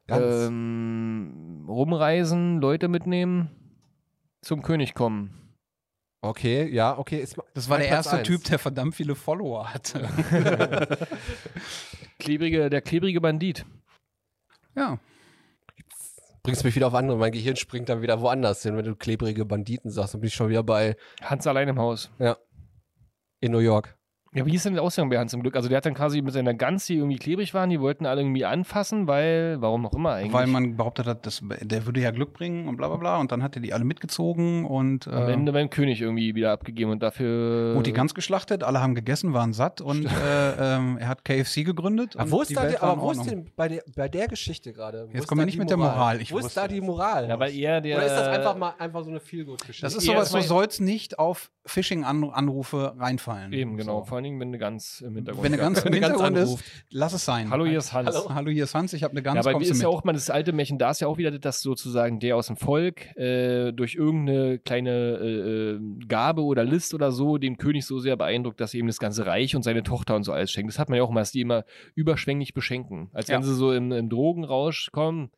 [0.07, 0.49] Ganz.
[0.49, 3.51] Ähm, rumreisen, Leute mitnehmen,
[4.43, 5.50] zum König kommen.
[6.23, 7.19] Okay, ja, okay.
[7.19, 8.29] Ist, Das war der Platz erste eins.
[8.29, 10.09] Typ, der verdammt viele Follower hatte.
[12.19, 13.65] klebrige, der klebrige Bandit.
[14.77, 14.99] Ja.
[16.43, 17.19] Bringst mich wieder auf andere.
[17.19, 20.15] Mein Gehirn springt dann wieder woanders hin, wenn du klebrige Banditen sagst.
[20.15, 22.11] Dann bin ich schon wieder bei Hans allein im Haus.
[23.41, 23.99] in New York.
[24.33, 25.57] Ja, wie hieß denn der Ausgang bei Hans im Glück?
[25.57, 28.21] Also der hat dann quasi mit seiner Gans, die irgendwie klebrig waren, die wollten alle
[28.21, 30.33] irgendwie anfassen, weil, warum auch immer eigentlich.
[30.33, 33.19] Weil man behauptet hat, das, der würde ja Glück bringen und bla bla bla.
[33.19, 36.53] Und dann hat er die alle mitgezogen und am äh, Ende beim König irgendwie wieder
[36.53, 37.75] abgegeben und dafür.
[37.75, 41.65] wurde die Gans geschlachtet, alle haben gegessen, waren satt und äh, ähm, er hat KFC
[41.65, 42.15] gegründet.
[42.17, 45.09] Aber wo ist, da in aber wo ist denn bei der, bei der Geschichte gerade?
[45.13, 46.21] Jetzt ist kommen wir nicht mit der Moral.
[46.21, 46.81] Ich wo ist wusste da die.
[46.81, 47.29] Moral?
[47.29, 47.97] Ja, weil er der.
[47.97, 49.83] Oder ist das einfach mal einfach so eine Feelgood-Geschichte?
[49.83, 53.53] Das ist sowas, so soll's nicht auf Phishing-Anrufe reinfallen.
[53.53, 54.01] Eben, genau.
[54.01, 54.05] So.
[54.21, 56.65] Allen Dingen, wenn eine Gans im Hintergrund Wenn eine Gans im Hintergrund ist, anruft.
[56.91, 57.51] lass es sein.
[57.51, 58.09] Hallo, hier ist Hans.
[58.15, 58.35] Hallo.
[58.35, 59.83] Hallo, hier ist Hans, ich habe eine Gans, Ja, du ist mit?
[59.83, 62.47] ja auch mal das alte Märchen, da ist ja auch wieder, dass sozusagen der aus
[62.49, 67.87] dem Volk äh, durch irgendeine kleine äh, äh, Gabe oder List oder so den König
[67.87, 70.51] so sehr beeindruckt, dass er ihm das ganze Reich und seine Tochter und so alles
[70.51, 70.71] schenkt.
[70.71, 73.09] Das hat man ja auch mal, dass die immer überschwänglich beschenken.
[73.13, 73.37] Als Ja.
[73.37, 75.31] wenn sie so im, im Drogenrausch kommen.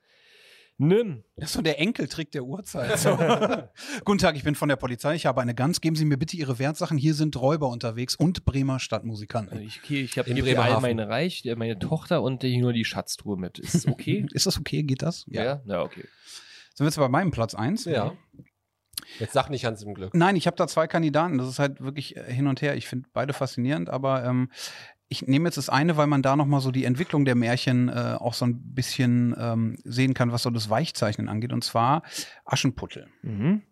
[0.79, 1.23] Nimm.
[1.37, 2.99] Das ist so der Enkeltrick der Uhrzeit.
[2.99, 3.17] So.
[4.05, 5.15] Guten Tag, ich bin von der Polizei.
[5.15, 5.81] Ich habe eine Gans.
[5.81, 6.99] Geben Sie mir bitte Ihre Wertsachen.
[6.99, 9.61] Hier sind Räuber unterwegs und Bremer Stadtmusikanten.
[9.61, 10.83] Ich, okay, ich habe hier all Bremerhaven.
[10.83, 13.59] meine Reich, äh, meine Tochter und hier nur die Schatztruhe mit.
[13.59, 14.27] Ist das okay?
[14.33, 14.83] Ist das okay?
[14.83, 15.25] Geht das?
[15.29, 15.63] ja.
[15.65, 16.05] ja, okay.
[16.75, 17.85] Sind wir jetzt bei meinem Platz 1?
[17.85, 18.15] Ja.
[19.19, 20.15] Jetzt sag nicht Hans im Glück.
[20.15, 21.39] Nein, ich habe da zwei Kandidaten.
[21.39, 22.77] Das ist halt wirklich äh, hin und her.
[22.77, 24.51] Ich finde beide faszinierend, aber ähm,
[25.13, 27.89] ich nehme jetzt das eine, weil man da noch mal so die Entwicklung der Märchen
[27.89, 31.53] äh, auch so ein bisschen ähm, sehen kann, was so das Weichzeichnen angeht.
[31.53, 32.03] Und zwar
[32.45, 33.09] Aschenputtel.
[33.23, 33.63] Mhm.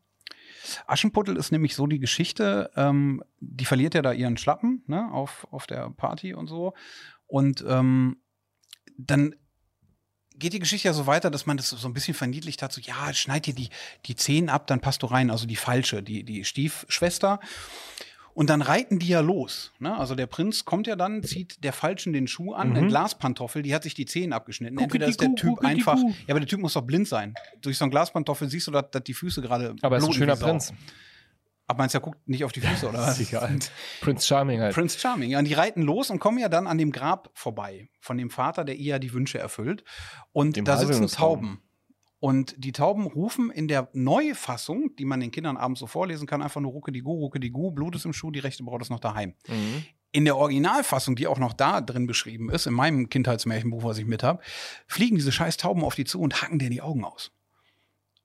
[0.87, 5.49] Aschenputtel ist nämlich so die Geschichte, ähm, die verliert ja da ihren Schlappen ne, auf,
[5.51, 6.75] auf der Party und so.
[7.27, 8.19] Und ähm,
[8.99, 9.35] dann
[10.37, 12.81] geht die Geschichte ja so weiter, dass man das so ein bisschen verniedlicht hat, so
[12.81, 13.71] ja, schneid dir die,
[14.07, 17.41] die Zehen ab, dann passt du rein, also die falsche, die, die Stiefschwester.
[18.33, 19.73] Und dann reiten die ja los.
[19.81, 19.97] Ne?
[19.97, 22.77] Also der Prinz kommt ja dann, zieht der Falschen den Schuh an, Mhm.
[22.77, 24.79] eine Glaspantoffel, die hat sich die Zehen abgeschnitten.
[24.79, 27.35] Entweder ist der Typ einfach, ja, aber der Typ muss doch blind sein.
[27.61, 30.13] Durch so eine Glaspantoffel siehst du, dass, dass die Füße gerade Aber er ist ein
[30.13, 30.37] schöner.
[30.37, 30.73] Prinz.
[31.67, 33.17] Aber meinst du, er guckt nicht auf die Füße, oder was?
[33.17, 33.49] Sicher.
[34.01, 34.75] Prinz Charming halt.
[34.75, 35.31] Prince Charming.
[35.31, 38.31] Ja, und die reiten los und kommen ja dann an dem Grab vorbei von dem
[38.31, 39.85] Vater, der ihr ja die Wünsche erfüllt.
[40.33, 41.07] Und Dem da sitzen.
[41.09, 41.63] Tauben.
[42.21, 46.43] Und die Tauben rufen in der Neufassung, die man den Kindern abends so vorlesen kann,
[46.43, 48.83] einfach nur Rucke die Gu, Rucke die Gu, Blut ist im Schuh, die rechte Braut
[48.83, 49.35] ist noch daheim.
[49.49, 49.85] Mhm.
[50.13, 54.07] In der Originalfassung, die auch noch da drin beschrieben ist, in meinem Kindheitsmärchenbuch, was ich
[54.07, 54.43] mit habe,
[54.87, 57.33] fliegen diese scheiß Tauben auf die zu und hacken dir die Augen aus.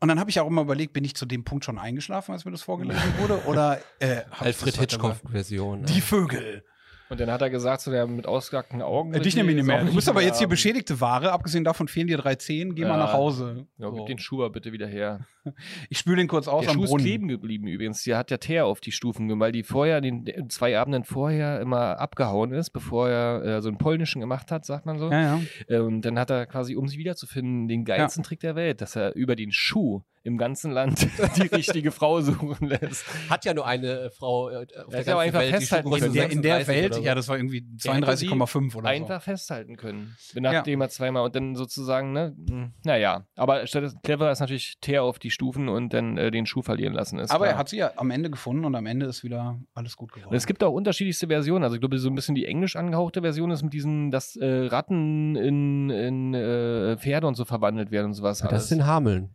[0.02, 2.44] Und dann habe ich auch immer überlegt, bin ich zu dem Punkt schon eingeschlafen, als
[2.44, 3.46] mir das vorgelesen wurde?
[3.46, 4.76] Oder äh, Alfred?
[4.76, 5.86] Hitchcock-Version.
[5.86, 6.66] Die Vögel.
[7.10, 9.14] Und dann hat er gesagt, so der mit ausgehackten Augen.
[9.14, 9.82] Äh, dich nehme ich nicht mehr.
[9.84, 11.32] ist Du bist aber jetzt hier beschädigte Ware.
[11.32, 12.74] Abgesehen davon fehlen dir drei Zehen.
[12.74, 12.98] Geh mal Ja.
[12.98, 13.68] nach Hause.
[13.78, 13.98] Ja, So.
[13.98, 15.26] gib den Schuh bitte wieder her.
[15.90, 17.06] Ich spüle den kurz aus der am Schuh ist Brunnen.
[17.06, 18.04] kleben geblieben übrigens.
[18.04, 21.04] Der hat ja Teer auf die Stufen gemacht, weil die vorher, den, den zwei Abenden
[21.04, 25.12] vorher immer abgehauen ist, bevor er äh, so einen polnischen gemacht hat, sagt man so.
[25.12, 25.42] Ja, ja.
[25.68, 28.96] Äh, Und dann hat er quasi, um sie wiederzufinden, den geilsten Trick der Welt, dass
[28.96, 31.08] er über den Schuh im ganzen Land
[31.38, 33.06] die richtige Frau suchen lässt.
[33.30, 35.90] Hat ja nur eine äh, Frau äh, auf der ganzen aber einfach Welt, die festhalten
[35.90, 37.02] Schuhgröße In der, in der 36 Welt, so.
[37.02, 40.16] ja, das war irgendwie Der hätte 32,5 oder einfach festhalten können.
[40.34, 43.28] Nachdem er zweimal und dann sozusagen, ne, mh, naja.
[43.36, 46.94] Aber statt clever ist natürlich Teer auf die Stufen und dann äh, den Schuh verlieren
[46.94, 47.20] lassen.
[47.20, 47.36] Ist so.
[47.36, 47.56] Aber klar.
[47.56, 50.30] er hat sie ja am Ende gefunden und am Ende ist wieder alles gut geworden.
[50.30, 51.64] Und es gibt auch unterschiedlichste Versionen.
[51.64, 54.66] Also ich glaube, so ein bisschen die englisch angehauchte Version ist mit diesen, dass äh,
[54.66, 58.40] Ratten in, in äh, Pferde und so verwandelt werden und sowas.
[58.40, 59.30] Ja, das sind Hameln.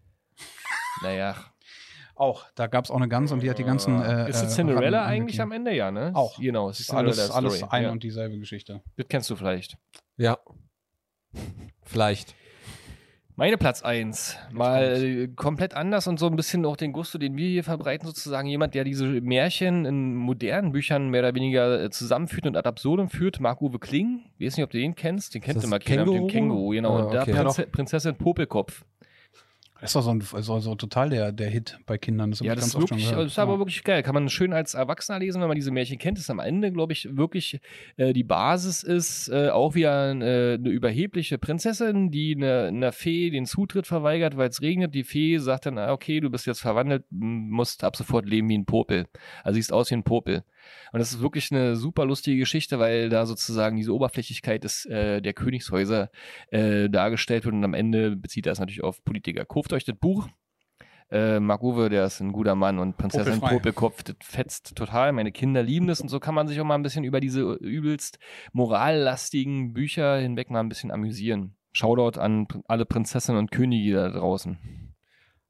[1.03, 1.37] Naja.
[2.15, 4.01] auch, da gab es auch eine Gans und die hat die ganzen.
[4.01, 5.53] Äh, ist es äh, Cinderella Ratten eigentlich am.
[5.53, 5.75] Ende?
[5.75, 6.13] Ja, ne?
[6.15, 6.39] Auch.
[6.39, 7.73] Genau, es ist alles, Cinderella alles Story.
[7.73, 7.91] ein ja.
[7.91, 8.83] und dieselbe Geschichte.
[8.97, 9.77] Das kennst du vielleicht.
[10.17, 10.39] Ja.
[11.83, 12.35] Vielleicht.
[13.41, 14.37] Meine Platz 1.
[14.53, 18.47] Mal komplett anders und so ein bisschen auch den Gusto, den wir hier verbreiten, sozusagen.
[18.47, 23.09] Jemand, der diese Märchen in modernen Büchern mehr oder weniger äh, zusammenführt und ad absurdum
[23.09, 23.41] führt.
[23.41, 24.27] Marc-Uwe Kling.
[24.37, 25.35] Ich weiß nicht, ob du den kennst.
[25.35, 26.29] Den kennt immer keiner mit dem Känguru?
[26.29, 26.69] Känguru.
[26.73, 26.99] Genau.
[26.99, 27.33] Ah, und da okay.
[27.33, 28.85] Prinze Prinzessin Popelkopf.
[29.81, 32.33] Das ist doch so, ein, so, so total der, der Hit bei Kindern.
[32.33, 34.03] hab Ja, das ist wirklich, das ist aber wirklich geil.
[34.03, 36.19] Kann man schön als Erwachsener lesen, wenn man diese Märchen kennt.
[36.19, 37.61] Das am Ende, glaube ich, wirklich
[37.97, 43.31] äh, die Basis ist äh, auch wieder äh, eine überhebliche Prinzessin, die eine, einer Fee
[43.31, 44.95] den Zutritt verweigert, weil es regnet.
[44.95, 48.59] Die Fee sagt dann, ah, okay, du bist jetzt verwandelt, musst ab sofort leben wie
[48.59, 49.07] ein Popel.
[49.45, 50.45] Also siehst aus wie ein Popel.
[50.93, 55.21] Und das ist wirklich eine super lustige Geschichte, weil da sozusagen diese Oberflächlichkeit des, äh,
[55.21, 56.11] der Königshäuser
[56.51, 59.45] äh, dargestellt wird und am Ende bezieht er es natürlich auf Politiker.
[59.45, 60.29] Kauft euch das Buch.
[61.11, 63.41] Äh, Marc Uwe, der ist ein guter Mann und Prinzessin.
[63.41, 65.13] Popelkopf, das fetzt total.
[65.13, 67.41] Meine Kinder lieben das und so kann man sich auch mal ein bisschen über diese
[67.55, 68.19] übelst
[68.53, 71.57] morallastigen Bücher hinweg mal ein bisschen amüsieren.
[71.73, 74.90] Shoutout an alle Prinzessinnen und Könige da draußen.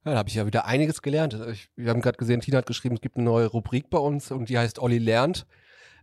[0.04, 1.34] Ja, da habe ich ja wieder einiges gelernt.
[1.52, 4.30] Ich, wir haben gerade gesehen, Tina hat geschrieben, es gibt eine neue Rubrik bei uns
[4.30, 5.46] und die heißt Olli lernt.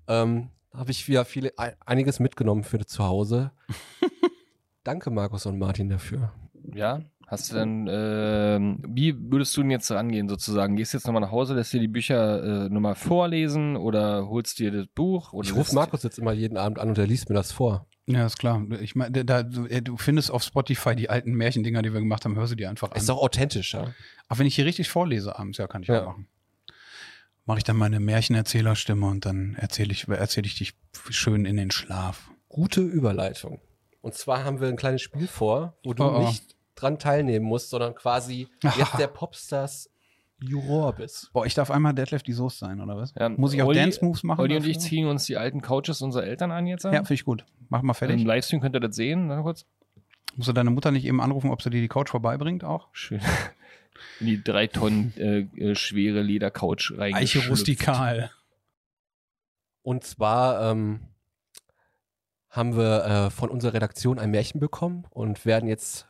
[0.08, 3.52] Ähm, habe ich wieder viele, ei- einiges mitgenommen für zu Hause.
[4.84, 6.32] Danke, Markus und Martin, dafür.
[6.74, 7.02] Ja.
[7.26, 10.78] Hast du denn, ähm, wie würdest du denn jetzt rangehen sozusagen?
[10.78, 14.60] Gehst du jetzt nochmal nach Hause, lässt dir die Bücher äh, nochmal vorlesen oder holst
[14.60, 15.34] dir das Buch?
[15.44, 17.86] Ich rufe Markus jetzt immer jeden Abend an und er liest mir das vor.
[18.10, 18.66] Ja, ist klar.
[18.82, 22.48] Ich meine, da, du, findest auf Spotify die alten Märchendinger, die wir gemacht haben, hör
[22.48, 22.98] sie dir einfach an.
[22.98, 23.94] Ist doch authentischer.
[24.30, 26.04] Ach, wenn ich hier richtig vorlese abends, ja, kann ich Ja.
[26.04, 26.28] auch machen.
[27.46, 30.74] Mache ich dann meine Märchenerzählerstimme und dann erzähle ich, erzähle ich dich
[31.10, 32.30] schön in den Schlaf.
[32.50, 33.60] Gute Überleitung.
[34.02, 36.28] Und zwar haben wir ein kleines Spiel vor, wo du Oh, oh.
[36.28, 39.90] nicht dran teilnehmen musst, sondern quasi jetzt der Popstars
[40.40, 41.32] Juror bist.
[41.34, 43.14] Boah, ich darf einmal Deadlift die Soße sein, oder was?
[43.18, 44.42] Ja, Muss ich auch Olli- Dance Moves machen?
[44.42, 46.84] Olli und ich ziehen uns die alten Couches unserer Eltern an jetzt.
[46.84, 47.44] Ja, finde ich gut.
[47.70, 48.22] Mach mal fertig.
[48.22, 49.30] Im Livestream könnt ihr das sehen.
[49.30, 49.66] Warte kurz.
[50.36, 52.88] Musst du deine Mutter nicht eben anrufen, ob sie dir die Couch vorbeibringt auch?
[52.92, 53.20] Schön.
[54.20, 57.50] In die drei Tonnen äh, äh, schwere Ledercouch Eiche reingeschlüpft.
[57.50, 58.30] rustikal.
[59.82, 61.00] Und zwar ähm,
[62.52, 66.08] haben wir äh, von unserer Redaktion ein Märchen bekommen und werden jetzt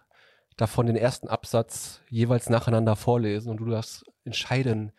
[0.58, 4.92] davon den ersten Absatz jeweils nacheinander vorlesen und du darfst entscheiden,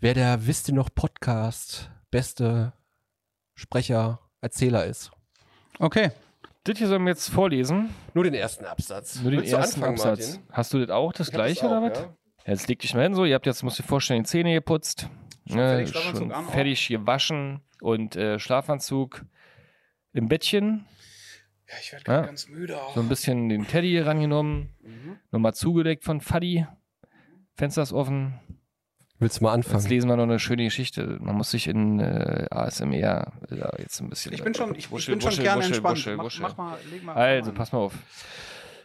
[0.00, 2.72] wer der Wisst ihr noch Podcast beste
[3.54, 5.10] Sprecher, Erzähler ist.
[5.78, 6.10] Okay.
[6.64, 7.92] Das hier sollen wir jetzt vorlesen.
[8.14, 9.20] Nur den ersten Absatz.
[9.20, 10.34] Nur den Willst ersten Absatz.
[10.36, 10.46] Martin?
[10.52, 11.98] Hast du das auch, das Ich gleiche das oder auch, was?
[11.98, 12.16] ja.
[12.46, 13.24] Jetzt leg dich mal hin so.
[13.24, 15.08] Ihr habt jetzt, musst dir vorstellen, die Zähne geputzt.
[15.48, 19.24] Schon ne, fertig, schon fertig gewaschen und äh, Schlafanzug
[20.12, 20.86] im Bettchen.
[21.68, 22.20] Ja, ich werde Ja.
[22.22, 22.94] ganz müde auch.
[22.94, 24.68] So ein bisschen den Teddy rangenommen.
[24.82, 25.18] Mhm.
[25.32, 26.66] Nochmal zugedeckt von Faddy.
[27.54, 28.34] Fenster ist offen.
[29.18, 29.88] Willst du mal Jetzt anfangen?
[29.88, 31.18] lesen wir noch eine schöne Geschichte.
[31.20, 34.32] Man muss sich in äh, ASMR da jetzt ein bisschen.
[34.32, 35.96] Ich bin schon, ich, ich Wuschel, bin schon wuschel, gerne wuschel, entspannt.
[35.96, 36.42] wuschel, mach, wuschel.
[36.42, 37.14] mach mal, leg mal.
[37.14, 37.56] Also, an.
[37.56, 37.94] pass mal auf.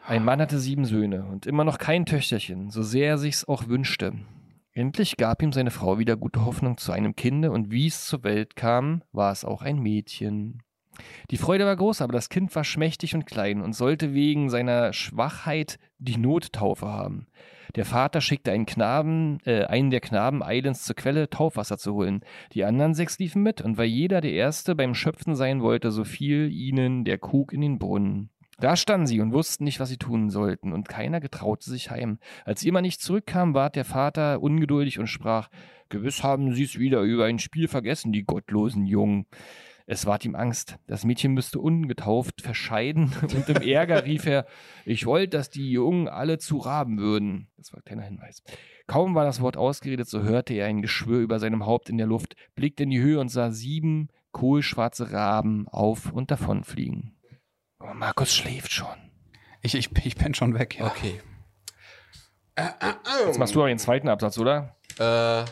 [0.05, 3.67] Ein Mann hatte sieben Söhne und immer noch kein Töchterchen, so sehr er sich's auch
[3.67, 4.13] wünschte.
[4.71, 8.23] Endlich gab ihm seine Frau wieder gute Hoffnung zu einem Kinde und wie es zur
[8.23, 10.61] Welt kam, war es auch ein Mädchen.
[11.31, 14.93] Die Freude war groß, aber das Kind war schmächtig und klein und sollte wegen seiner
[14.93, 17.27] Schwachheit die Nottaufe haben.
[17.75, 22.21] Der Vater schickte einen Knaben, äh, einen der Knaben eilends zur Quelle Taufwasser zu holen.
[22.53, 26.03] Die anderen sechs liefen mit, und weil jeder der Erste beim Schöpfen sein wollte, so
[26.03, 28.29] fiel ihnen der Krug in den Brunnen.
[28.59, 32.17] Da standen sie und wussten nicht, was sie tun sollten, und keiner getraute sich heim.
[32.43, 35.49] Als jemand nicht zurückkam, ward der Vater ungeduldig und sprach,
[35.89, 39.27] Gewiss haben sie's wieder über ein Spiel vergessen, die gottlosen Jungen.
[39.89, 40.77] Es ward ihm Angst.
[40.85, 44.45] Das Mädchen müsste ungetauft verscheiden, und im Ärger rief er,
[44.85, 47.47] ich wollte, dass die Jungen alle zu Raben würden.
[47.55, 48.43] Das war ein kleiner Hinweis.
[48.85, 52.05] Kaum war das Wort ausgeredet, so hörte er ein Geschwür über seinem Haupt in der
[52.05, 57.17] Luft, blickte in die Höhe und sah sieben kohlschwarze Raben auf und davonfliegen.
[57.79, 58.95] Oh, Markus schläft schon.
[59.61, 60.77] Ich, ich, ich bin schon weg.
[60.77, 60.87] Ja.
[60.87, 61.21] Okay.
[63.25, 64.75] Jetzt machst du aber den zweiten Absatz, oder?
[64.95, 65.45] Äh, der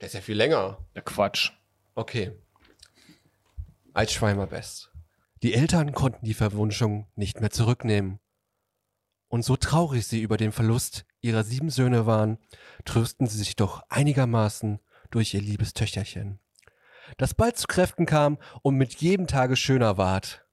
[0.00, 0.78] ist ja viel länger.
[0.94, 1.52] Der Quatsch.
[1.94, 2.32] Okay.
[3.96, 4.90] Als Schweimer Best.
[5.44, 8.18] Die Eltern konnten die Verwunschung nicht mehr zurücknehmen.
[9.28, 12.38] Und so traurig sie über den Verlust ihrer sieben Söhne waren,
[12.84, 14.80] trösten sie sich doch einigermaßen
[15.12, 16.40] durch ihr liebes Töchterchen,
[17.18, 20.44] das bald zu Kräften kam und mit jedem Tage schöner ward.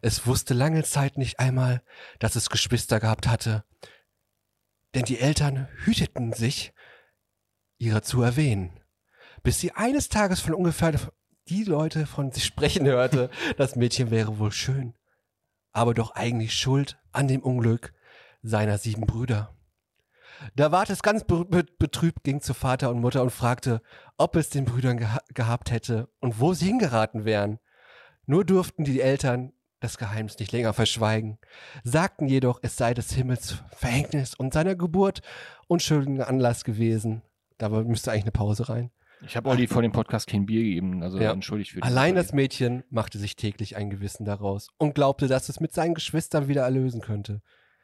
[0.00, 1.82] Es wusste lange Zeit nicht einmal,
[2.20, 3.64] dass es Geschwister gehabt hatte,
[4.94, 6.72] denn die Eltern hüteten sich,
[7.78, 8.78] ihrer zu erwähnen
[9.46, 10.98] bis sie eines Tages von ungefähr
[11.48, 14.94] die Leute von sich sprechen hörte, das Mädchen wäre wohl schön,
[15.72, 17.92] aber doch eigentlich schuld an dem Unglück
[18.42, 19.52] seiner sieben Brüder.
[20.54, 23.80] Da ward es ganz be be betrübt, ging zu Vater und Mutter und fragte,
[24.18, 27.58] ob es den Brüdern geha gehabt hätte und wo sie hingeraten wären.
[28.26, 31.38] Nur durften die Eltern das Geheimnis nicht länger verschweigen,
[31.84, 35.22] sagten jedoch, es sei des Himmels Verhängnis und seiner Geburt
[35.68, 37.22] unschuldiger Anlass gewesen.
[37.58, 38.90] Da müsste eigentlich eine Pause rein.
[39.24, 41.32] Ich habe Olli vor dem Podcast kein Bier gegeben, also Ja.
[41.32, 42.22] entschuldigt für die Allein Olli.
[42.22, 46.48] das Mädchen machte sich täglich ein Gewissen daraus und glaubte, dass es mit seinen Geschwistern
[46.48, 47.40] wieder erlösen könnte.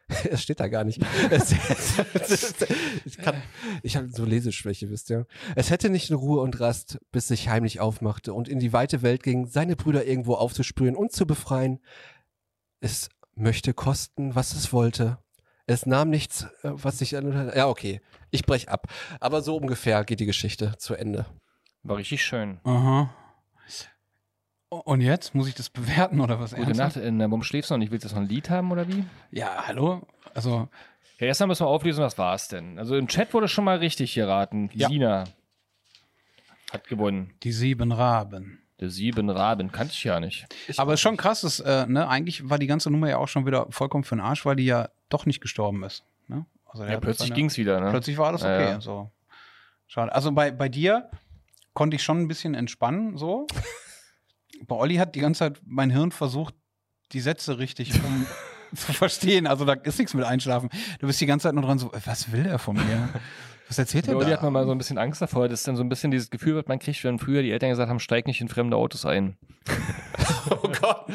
[0.30, 1.00] Es steht da gar nicht.
[1.30, 1.52] Es,
[3.06, 3.16] ich
[3.82, 5.26] ich habe so Leseschwäche, wisst ihr.
[5.56, 9.00] Es hätte nicht in Ruhe und Rast, bis sich heimlich aufmachte und in die weite
[9.00, 11.78] Welt ging, seine Brüder irgendwo aufzuspüren und zu befreien.
[12.80, 15.18] Es möchte kosten, was es wollte.
[15.72, 17.12] Es nahm nichts, äh, was sich...
[17.12, 18.00] Ja, okay.
[18.30, 18.88] Ich brech ab.
[19.20, 21.26] Aber so ungefähr geht die Geschichte zu Ende.
[21.82, 22.60] War richtig schön.
[22.64, 23.14] Aha.
[24.68, 25.34] Und jetzt?
[25.34, 26.50] Muss ich das bewerten oder was?
[26.54, 26.96] Gute ernsthaft?
[26.96, 27.04] Nacht.
[27.04, 27.90] In, warum schläfst du noch nicht?
[27.92, 29.04] Willst du jetzt noch ein Lied haben oder wie?
[29.30, 30.06] Ja, hallo?
[30.34, 30.68] Also,
[31.18, 32.78] Ja, erstmal müssen wir auflösen, was war es denn?
[32.78, 34.70] Also im Chat wurde schon mal richtig geraten.
[34.72, 34.88] Ja.
[34.88, 35.24] Sina
[36.70, 37.34] hat gewonnen.
[37.42, 38.62] die sieben Raben.
[38.80, 40.46] Der sieben Raben kannte ich ja nicht.
[40.78, 43.46] Aber ist schon krass, dass, äh, ne, eigentlich war die ganze Nummer ja auch schon
[43.46, 46.04] wieder vollkommen für den Arsch, weil die ja doch nicht gestorben ist.
[46.28, 46.46] Ne?
[46.66, 47.90] Also Ja, plötzlich seine- ging's wieder, ne?
[47.90, 48.68] Plötzlich war das Ja, okay.
[48.70, 48.80] ja.
[48.80, 49.10] So.
[49.86, 50.14] Schade.
[50.14, 51.10] Also bei, bei dir
[51.74, 53.46] konnte ich schon ein bisschen entspannen, so.
[54.68, 56.54] Bei Olli hat die ganze Zeit mein Hirn versucht,
[57.12, 58.26] die Sätze richtig um
[58.76, 59.46] zu verstehen.
[59.46, 60.68] Also da ist nichts mit Einschlafen.
[61.00, 63.08] Du bist die ganze Zeit nur dran so, was will er von mir?
[63.68, 64.32] Was erzählt er Olli da?
[64.36, 66.54] hat man mal so ein bisschen Angst davor, dass dann so ein bisschen dieses Gefühl,
[66.56, 69.36] was man kriegt, wenn früher die Eltern gesagt haben, steig nicht in fremde Autos ein.
[70.50, 71.06] Oh Gott.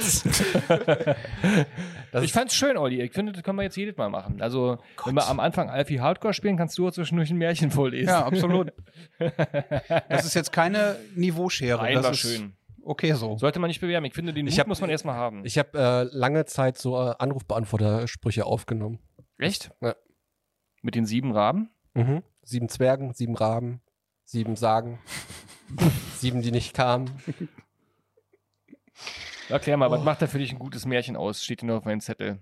[2.23, 3.01] Ich fand's schön, Olli.
[3.01, 4.41] Ich finde, das können wir jetzt jedes Mal machen.
[4.41, 8.09] Also, wenn wir am Anfang Alfie Hardcore spielen, kannst du auch zwischendurch ein Märchen vorlesen.
[8.09, 8.73] ja, absolut.
[10.09, 11.81] Das ist jetzt keine Niveauschere.
[11.81, 12.53] Nein, das war ist schön.
[12.83, 13.37] okay so.
[13.37, 14.05] Sollte man nicht bewerben.
[14.05, 15.45] Ich finde, den Mut Ich hab- muss man erstmal haben.
[15.45, 18.99] Ich habe äh, lange Zeit so äh, Anrufbeantwortersprüche aufgenommen.
[19.37, 19.71] Echt?
[19.81, 19.95] Ja.
[20.81, 21.69] Mit den sieben Raben?
[21.93, 22.23] Mhm.
[22.43, 23.81] Sieben Zwergen, sieben Raben,
[24.23, 24.99] sieben Sagen,
[26.15, 27.11] sieben, die nicht kamen.
[29.49, 31.43] Erklär mal, was macht da für dich ein gutes Märchen aus?
[31.43, 32.39] Steht hier nur auf meinem Zettel.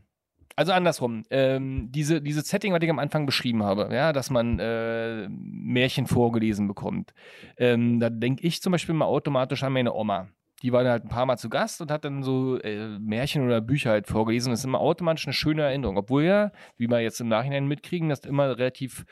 [0.58, 4.58] Also andersrum, ähm, diese, diese Setting, was ich am Anfang beschrieben habe, ja, dass man
[4.60, 7.14] äh, Märchen vorgelesen bekommt,
[7.58, 10.30] ähm, da denke ich zum Beispiel mal automatisch an meine Oma.
[10.62, 13.46] Die war dann halt ein paar Mal zu Gast und hat dann so äh, Märchen
[13.46, 14.52] oder Bücher halt vorgelesen.
[14.52, 15.98] Das ist immer automatisch eine schöne Erinnerung.
[15.98, 19.06] Obwohl ja, wie wir jetzt im Nachhinein mitkriegen, das immer relativ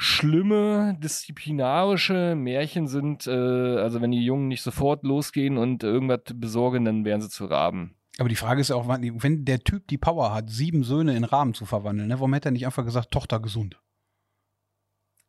[0.00, 6.86] schlimme, disziplinarische Märchen sind, äh, also wenn die Jungen nicht sofort losgehen und irgendwas besorgen,
[6.86, 7.94] dann werden sie zu Raben.
[8.18, 11.24] Aber die Frage ist ja auch, wenn der Typ die Power hat, sieben Söhne in
[11.24, 13.78] Rahmen zu verwandeln, ne, warum hätte er nicht einfach gesagt, Tochter gesund?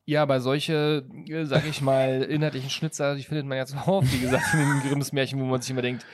[0.06, 4.22] Ja, aber solche, äh, sag ich mal, inhaltlichen Schnitzer, die findet man ja zuhauf, wie
[4.22, 6.06] gesagt, in den Grimms Märchen, wo man sich immer denkt,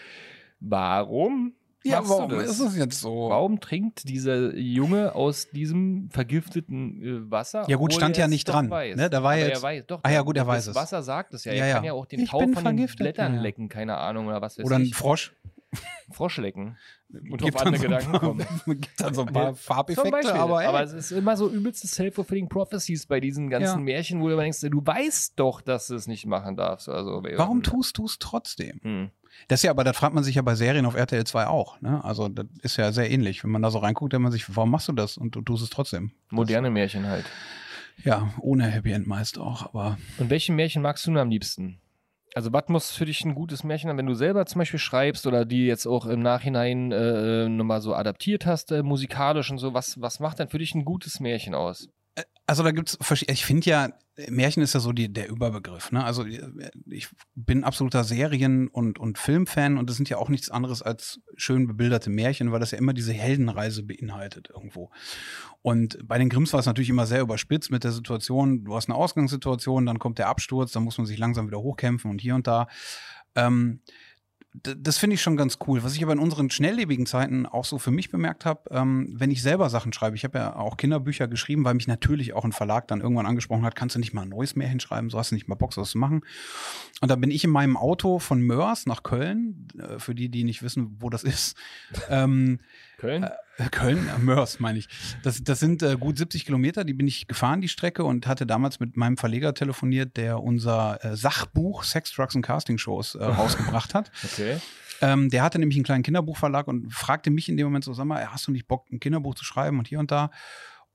[0.59, 1.53] warum
[1.87, 2.49] Ja, machst warum das?
[2.51, 3.29] ist es jetzt so?
[3.29, 7.65] Warum trinkt dieser Junge aus diesem vergifteten äh, Wasser?
[7.67, 8.95] Ja, gut, stand ja nicht dran, Weiß.
[8.95, 9.09] ne?
[9.09, 10.81] Da war Aber jetzt- er weiß, doch, Ah ja, gut, er weiß das es.
[10.81, 11.53] Wasser sagt es ja.
[11.53, 11.75] Er ja.
[11.75, 14.27] kann ja auch den Ich Tau bin von den vergiftet, Blättern ja, lecken, keine Ahnung,
[14.27, 14.95] oder was weiß Oder ein ich.
[14.95, 15.33] Frosch.
[16.11, 16.77] Frosch lecken.
[17.09, 18.45] Und Gibt auf andere so Gedanken paar- kommen.
[18.65, 20.33] Gibt dann so ein paar Farbeffekte, Beispiel.
[20.35, 23.83] aber, ey, aber es ist immer so übelste Self-fulfilling Prophecies bei diesen ganzen Ja.
[23.83, 26.87] Märchen, wo du denkst, du weißt doch, dass du es nicht machen darfst.
[26.89, 28.79] Also, warum tust du es trotzdem?
[28.81, 29.09] Hm.
[29.47, 31.79] Das ist ja, aber das fragt man sich ja bei Serien auf RTL 2 auch.
[31.81, 32.03] Ne?
[32.03, 33.43] Also das ist ja sehr ähnlich.
[33.43, 35.17] Wenn man da so reinguckt, denkt man sich, warum machst du das?
[35.17, 36.11] Und du tust es trotzdem.
[36.29, 37.25] Moderne Märchen halt.
[38.03, 39.65] Ja, ohne Happy End meist auch.
[39.65, 41.79] Aber Und welche Märchen magst du denn am liebsten?
[42.35, 45.25] Also, was muss für dich ein gutes Märchen sein, wenn du selber zum Beispiel schreibst
[45.25, 49.73] oder die jetzt auch im Nachhinein äh, nochmal so adaptiert hast, äh, musikalisch und so?
[49.73, 51.89] Was, was macht denn für dich ein gutes Märchen aus?
[52.47, 53.89] Also da gibt's verschiedene, ich finde ja,
[54.29, 55.91] Märchen ist ja so die, der Überbegriff.
[55.91, 56.03] Ne?
[56.03, 60.81] Also ich bin absoluter Serien- und, und Filmfan und das sind ja auch nichts anderes
[60.81, 64.89] als schön bebilderte Märchen, weil das ja immer diese Heldenreise beinhaltet irgendwo.
[65.61, 68.89] Und bei den Grimms war es natürlich immer sehr überspitzt mit der Situation, du hast
[68.89, 72.33] eine Ausgangssituation, dann kommt der Absturz, dann muss man sich langsam wieder hochkämpfen und hier
[72.33, 72.67] und da.
[73.35, 73.81] Ähm,
[74.63, 75.83] das finde ich schon ganz cool.
[75.83, 79.31] Was ich aber in unseren schnelllebigen Zeiten auch so für mich bemerkt habe, ähm, wenn
[79.31, 82.51] ich selber Sachen schreibe, ich habe ja auch Kinderbücher geschrieben, weil mich natürlich auch ein
[82.51, 85.31] Verlag dann irgendwann angesprochen hat, kannst du nicht mal ein neues Märchen schreiben, so hast
[85.31, 86.21] du nicht mal Bock, sowas zu machen.
[87.01, 90.43] Und dann bin ich in meinem Auto von Mörs nach Köln, äh, für die, die
[90.43, 91.57] nicht wissen, wo das ist.
[92.09, 92.59] ähm,
[92.97, 93.23] Köln?
[93.57, 94.87] äh, Köln, äh, Mörs meine ich.
[95.23, 98.45] Das, das sind äh, gut 70 Kilometer, die bin ich gefahren, die Strecke, und hatte
[98.45, 103.23] damals mit meinem Verleger telefoniert, der unser äh, Sachbuch Sex, Drugs und Casting Shows äh,
[103.23, 104.11] rausgebracht hat.
[104.23, 104.59] Okay.
[105.01, 108.05] Ähm, der hatte nämlich einen kleinen Kinderbuchverlag und fragte mich in dem Moment so, sag
[108.05, 110.31] mal, hast du nicht Bock, ein Kinderbuch zu schreiben und hier und da?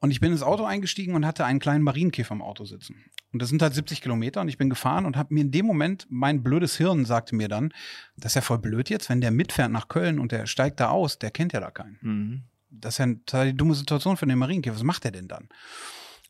[0.03, 3.05] Und ich bin ins Auto eingestiegen und hatte einen kleinen Marienkäfer im Auto sitzen.
[3.33, 5.65] Und das sind halt 70 Kilometer und ich bin gefahren und habe mir in dem
[5.65, 7.73] Moment, mein blödes Hirn sagte mir dann,
[8.17, 10.91] das ist ja voll blöd jetzt, wenn der mitfährt nach Köln und der steigt da
[10.91, 11.99] aus, der kennt ja da keinen.
[12.01, 12.43] Mhm.
[12.69, 14.75] Das ist ja eine dumme Situation für den Marienkäfer.
[14.75, 15.49] Was macht der denn dann?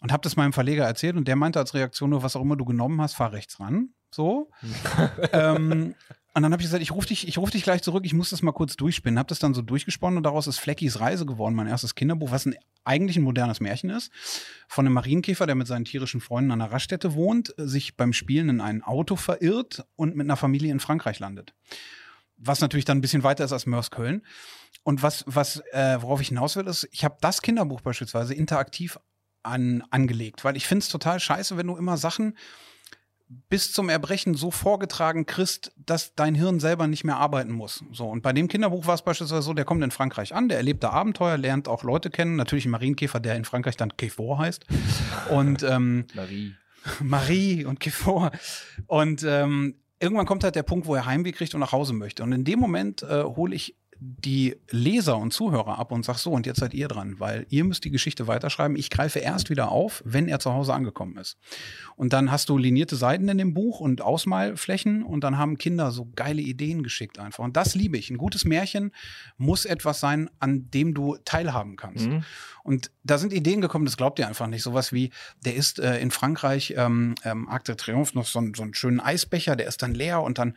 [0.03, 2.57] Und habe das meinem Verleger erzählt und der meinte als Reaktion nur, was auch immer
[2.57, 3.95] du genommen hast, fahr rechts ran.
[4.11, 4.51] So.
[5.33, 5.95] ähm,
[6.35, 8.31] und dann habe ich gesagt, ich rufe dich, ich ruf dich gleich zurück, ich muss
[8.31, 9.19] das mal kurz durchspinnen.
[9.19, 12.47] Habe das dann so durchgesponnen und daraus ist Fleckys Reise geworden, mein erstes Kinderbuch, was
[12.47, 12.55] ein,
[12.85, 14.11] eigentlich ein modernes Märchen ist.
[14.67, 18.49] Von einem Marienkäfer, der mit seinen tierischen Freunden an einer Raststätte wohnt, sich beim Spielen
[18.49, 21.55] in ein Auto verirrt und mit einer Familie in Frankreich landet.
[22.39, 24.23] Was natürlich dann ein bisschen weiter ist als Mörs Köln.
[24.85, 28.99] Und was, was, äh, worauf ich hinaus will, ist, ich habe das Kinderbuch beispielsweise interaktiv
[29.43, 32.39] an, angelegt, weil ich finde es total scheiße, wenn du immer Sachen
[33.49, 37.85] bis zum Erbrechen so vorgetragen kriegst, dass dein Hirn selber nicht mehr arbeiten muss.
[37.93, 40.59] So, und bei dem Kinderbuch war es beispielsweise so, der kommt in Frankreich an, der
[40.59, 44.39] erlebt da Abenteuer, lernt auch Leute kennen, natürlich einen Marienkäfer, der in Frankreich dann Kéfort
[44.39, 44.67] heißt.
[45.31, 46.55] Und ähm, Marie.
[47.01, 48.33] Marie und Kéfort.
[48.87, 52.23] Und ähm, irgendwann kommt halt der Punkt, wo er Heimweh kriegt und nach Hause möchte.
[52.23, 56.31] Und in dem Moment äh, hole ich die Leser und Zuhörer ab und sag so,
[56.33, 58.77] und jetzt seid ihr dran, weil ihr müsst die Geschichte weiterschreiben.
[58.77, 61.37] Ich greife erst wieder auf, wenn er zu Hause angekommen ist.
[61.97, 65.93] Und dann hast du linierte Seiten in dem Buch und Ausmalflächen und dann haben Kinder
[65.93, 67.45] so geile Ideen geschickt einfach.
[67.45, 68.11] Und das liebe ich.
[68.11, 68.93] Ein gutes Märchen
[69.37, 72.07] muss etwas sein, an dem du teilhaben kannst.
[72.09, 72.25] Mhm.
[72.65, 74.63] Und da sind Ideen gekommen, das glaubt ihr einfach nicht.
[74.63, 75.11] Sowas wie,
[75.45, 78.75] der ist äh, in Frankreich, ähm, ähm, Arc de Triomphe, noch so, einen- so einen
[78.75, 80.57] schönen Eisbecher, der ist dann leer und dann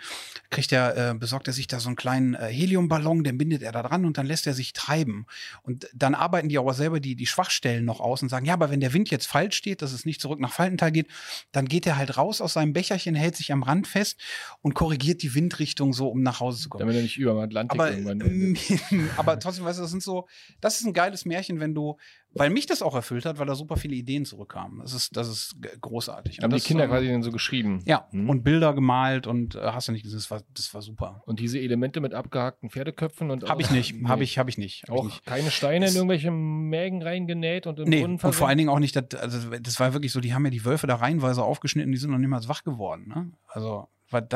[0.52, 3.72] kriegt er, äh, besorgt er sich da so einen kleinen äh, Heliumballon, den bindet er
[3.72, 5.26] da dran und dann lässt er sich treiben.
[5.64, 8.72] Und dann arbeiten die auch selber die, die Schwachstellen noch aus und sagen, ja, aber
[8.72, 11.08] wenn der Wind jetzt falsch steht, dass es nicht zurück nach Faltenthal geht,
[11.52, 14.20] dann geht er halt raus aus seinem Becherchen, hält sich am Rand fest
[14.62, 16.82] und korrigiert die Windrichtung so, um nach Hause zu kommen.
[16.82, 18.58] Damit er nicht über dem Atlantik Aber, irgendwann
[19.18, 20.28] aber trotzdem, weißt du, das sind so,
[20.62, 21.98] das ist ein geiles Märchen, wenn du,
[22.34, 24.80] weil mich das auch erfüllt hat, weil da super viele Ideen zurückkamen.
[24.80, 26.40] Das ist, das ist großartig.
[26.42, 27.82] Haben die Kinder ähm, quasi dann so geschrieben.
[27.86, 28.30] Ja, Mhm.
[28.30, 31.24] und Bilder gemalt und äh, hast du nicht gesehen, das war, das war super.
[31.26, 34.08] Und diese Elemente mit abgehackten Pferdeköpfen und Habe ich nicht, Nee.
[34.08, 34.84] habe ich, habe ich nicht.
[34.84, 35.26] Hab ich Auch nicht.
[35.26, 38.70] keine Steine in Das- irgendwelche Mägen reingenäht und im Nee, Brunnen und vor allen Dingen
[38.70, 41.44] auch nicht, das, also das war wirklich so, die haben ja die Wölfe da reihenweise
[41.44, 43.08] aufgeschnitten, die sind noch niemals wach geworden.
[43.08, 43.32] Ne?
[43.48, 43.88] Also,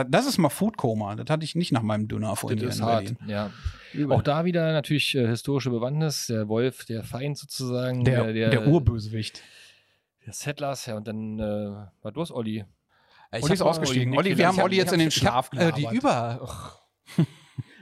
[0.10, 2.80] das ist mal Foodkoma, das hatte ich nicht nach meinem Döner vorhin Das hier ist
[2.80, 3.30] in hart, Berlin.
[3.30, 3.52] ja.
[4.10, 8.04] Auch da wieder natürlich äh, historische Bewandtnis, der Wolf, der Feind sozusagen.
[8.04, 9.42] der, der, Urbösewicht.
[10.26, 11.44] Der Settlers, ja, und dann äh,
[12.04, 12.66] war du hast Olli.
[13.32, 14.18] Ich Olli ist ausgestiegen.
[14.18, 16.42] Olli, wir ich haben hab- Olli jetzt in den Schlaf ich hab, äh, Die gelabert.
[17.18, 17.26] Über...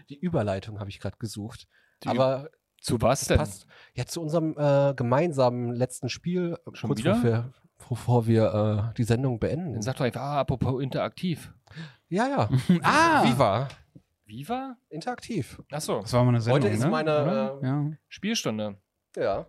[0.10, 1.68] Die Überleitung habe ich gerade gesucht.
[2.03, 2.49] Die Aber
[2.80, 3.38] Zu was denn?
[3.38, 7.14] passt ja zu unserem äh, gemeinsamen letzten Spiel, äh, Schon kurz wieder?
[7.14, 7.53] bevor wir,
[7.89, 9.74] bevor wir äh, die Sendung beenden.
[9.74, 11.53] Dann sag doch einfach, ah, apropos interaktiv.
[12.10, 12.49] ja, ja.
[12.84, 13.24] Ah!
[13.24, 13.68] Viva.
[14.26, 14.76] Viva?
[14.89, 15.62] Interaktiv.
[15.72, 16.89] Achso, Das war mal eine Sendung, Heute ist ne?
[16.89, 17.91] meine, äh, ja.
[18.10, 18.78] Spielstunde.
[19.16, 19.45] Ja.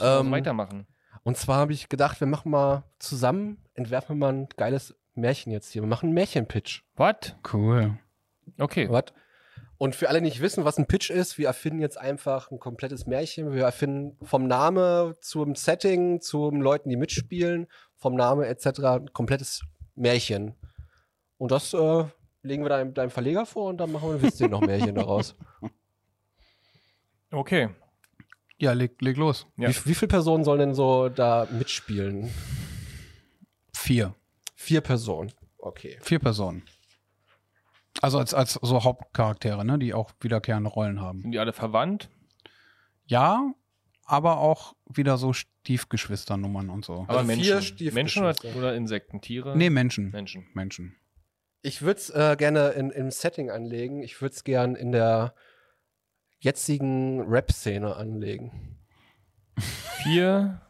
[0.00, 0.86] Ähm, weitermachen.
[1.22, 5.52] Und zwar habe ich gedacht, wir machen mal zusammen, entwerfen wir mal ein geiles Märchen
[5.52, 5.82] jetzt hier.
[5.82, 6.84] Wir machen einen Märchenpitch.
[6.96, 7.36] Was?
[7.52, 7.98] Cool.
[8.58, 8.88] Okay.
[8.90, 9.04] Was?
[9.84, 12.58] Und für alle, die nicht wissen, was ein Pitch ist, wir erfinden jetzt einfach ein
[12.58, 13.52] komplettes Märchen.
[13.52, 18.66] Wir erfinden vom Name zum Setting, zum Leuten, die mitspielen, vom Name etc.
[18.80, 19.60] ein komplettes
[19.94, 20.54] Märchen.
[21.36, 22.04] Und das äh,
[22.40, 25.36] legen wir deinem, deinem Verleger vor und dann machen wir ein bisschen noch Märchen daraus.
[27.30, 27.68] Okay.
[28.58, 29.46] Ja, leg, leg los.
[29.56, 29.68] Ja.
[29.68, 32.30] Wie, wie viele Personen sollen denn so da mitspielen?
[33.74, 34.14] Vier.
[34.54, 35.32] Vier Personen.
[35.58, 35.98] Okay.
[36.00, 36.62] Vier Personen.
[38.00, 41.22] Also als, als so Hauptcharaktere, ne, die auch wiederkehrende Rollen haben.
[41.22, 42.10] Sind die alle verwandt?
[43.06, 43.52] Ja,
[44.04, 47.04] aber auch wieder so Stiefgeschwisternummern und so.
[47.08, 47.94] Aber Also vier Menschen.
[47.94, 49.20] Menschen oder, oder Insekten?
[49.20, 49.56] Tiere?
[49.56, 50.10] Nee, Menschen.
[50.10, 50.46] Menschen.
[50.54, 50.96] Menschen.
[51.62, 54.02] Ich würde es äh, gerne in, im Setting anlegen.
[54.02, 55.34] Ich würde es gern in der
[56.38, 58.78] jetzigen Rap-Szene anlegen.
[60.02, 60.60] Vier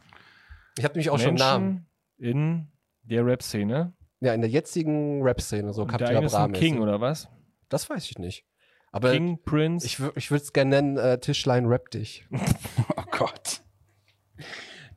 [0.77, 1.89] Ich habe nämlich auch schon Menschen einen Namen.
[2.17, 2.67] in
[3.03, 3.93] der Rap-Szene.
[4.25, 7.27] Ja, in der jetzigen Rap-Szene, so Captain Bra King, oder was?
[7.69, 8.43] Das weiß ich nicht.
[8.91, 9.85] Aber King, Prince.
[9.85, 12.25] ich, ich würde es gerne nennen, äh, Tischlein Rap dich.
[12.97, 13.61] Oh Gott.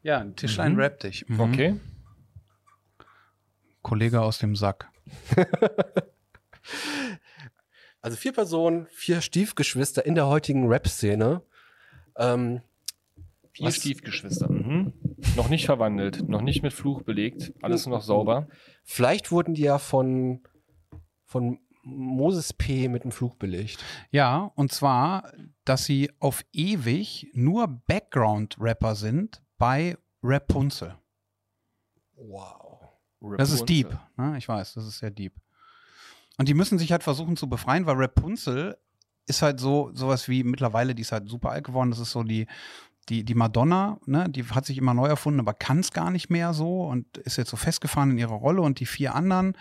[0.02, 0.80] Ja, ein Tischlein Mhm.
[0.80, 1.28] rappt dich.
[1.28, 1.40] Mhm.
[1.40, 1.80] okay.
[3.82, 4.90] Kollege aus dem Sack.
[8.00, 11.42] Also vier Personen, vier Stiefgeschwister in der heutigen Rap-Szene.
[12.16, 12.60] Ähm,
[13.52, 14.50] Vier Was- Stiefgeschwister.
[14.50, 14.92] Mhm.
[15.36, 18.46] Noch nicht verwandelt, noch nicht mit Fluch belegt, alles noch sauber.
[18.84, 20.42] vielleicht wurden die ja von,
[21.24, 22.88] von Moses P.
[22.88, 23.84] mit einem Fluch belegt.
[24.10, 25.32] Ja, und zwar,
[25.64, 30.96] dass sie auf ewig nur Background-Rapper sind bei Rapunzel.
[32.14, 32.88] Wow.
[33.36, 33.66] Das ist Rapunzel.
[33.66, 33.98] deep.
[34.16, 34.38] Ne?
[34.38, 35.34] Ich weiß, das ist sehr deep.
[36.36, 38.78] Und die müssen sich halt versuchen zu befreien, weil Rapunzel
[39.26, 41.90] ist halt so sowas wie mittlerweile, die ist halt super alt geworden.
[41.90, 42.46] Das ist so die
[43.08, 44.28] die die Madonna, ne?
[44.28, 47.36] Die hat sich immer neu erfunden, aber kann es gar nicht mehr so und ist
[47.36, 48.62] jetzt so festgefahren in ihrer Rolle.
[48.62, 49.56] Und die vier anderen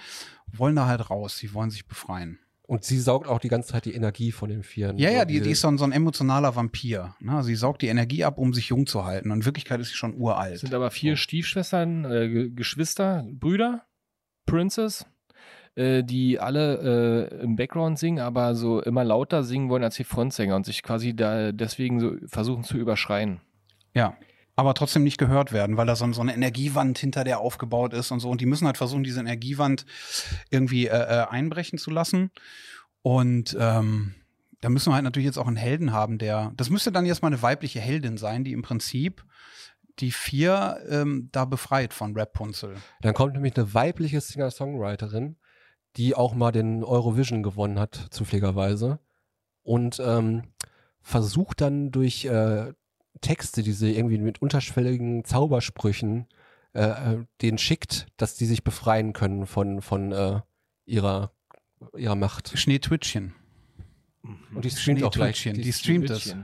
[0.52, 1.38] wollen da halt raus.
[1.38, 2.40] Sie wollen sich befreien.
[2.64, 4.98] Und sie saugt auch die ganze Zeit die Energie von den Vieren.
[4.98, 7.16] Ja, So ja, die, die ist so ein, so ein emotionaler Vampir.
[7.22, 7.42] Ne?
[7.44, 9.32] Sie saugt die Energie ab, um sich jung zu halten.
[9.32, 10.60] Und in Wirklichkeit ist sie schon uralt.
[10.60, 13.86] sind aber vier Stiefschwestern, äh, Ge- Geschwister, Brüder,
[14.46, 15.06] Princess,
[15.78, 20.04] äh, die alle äh, im Background singen, aber so immer lauter singen wollen als die
[20.04, 23.40] Frontsänger und sich quasi da deswegen so versuchen zu überschreien.
[23.94, 24.18] Ja.
[24.56, 28.10] Aber trotzdem nicht gehört werden, weil da so, so eine Energiewand hinter der aufgebaut ist
[28.10, 28.30] und so.
[28.30, 29.86] Und die müssen halt versuchen, diese Energiewand
[30.50, 32.32] irgendwie äh, äh, einbrechen zu lassen.
[33.04, 34.16] Und ähm,
[34.62, 36.54] da müssen wir halt natürlich jetzt auch einen Helden haben, der.
[36.58, 39.24] Das müsste dann jetzt mal eine weibliche Heldin sein, die im Prinzip
[40.00, 42.76] die vier ähm, da befreit von Rapunzel.
[43.02, 45.36] Dann kommt nämlich eine weibliche Singer-Songwriterin,
[45.98, 49.00] die auch mal den Eurovision gewonnen hat, zufälligerweise.
[49.64, 50.44] Und ähm,
[51.02, 52.74] versucht dann durch äh,
[53.22, 56.28] Texte, die sie irgendwie mit unterschwelligen Zaubersprüchen
[56.74, 56.82] äh,
[57.14, 60.42] äh, denen schickt, dass die sich befreien können von, von äh,
[60.86, 61.32] ihrer,
[61.96, 62.58] ihrer Macht.
[62.58, 63.34] Schneetwittchen.
[64.54, 65.40] Und die streamt auch gleich.
[65.40, 66.36] Schneetwitchen, die streamt das.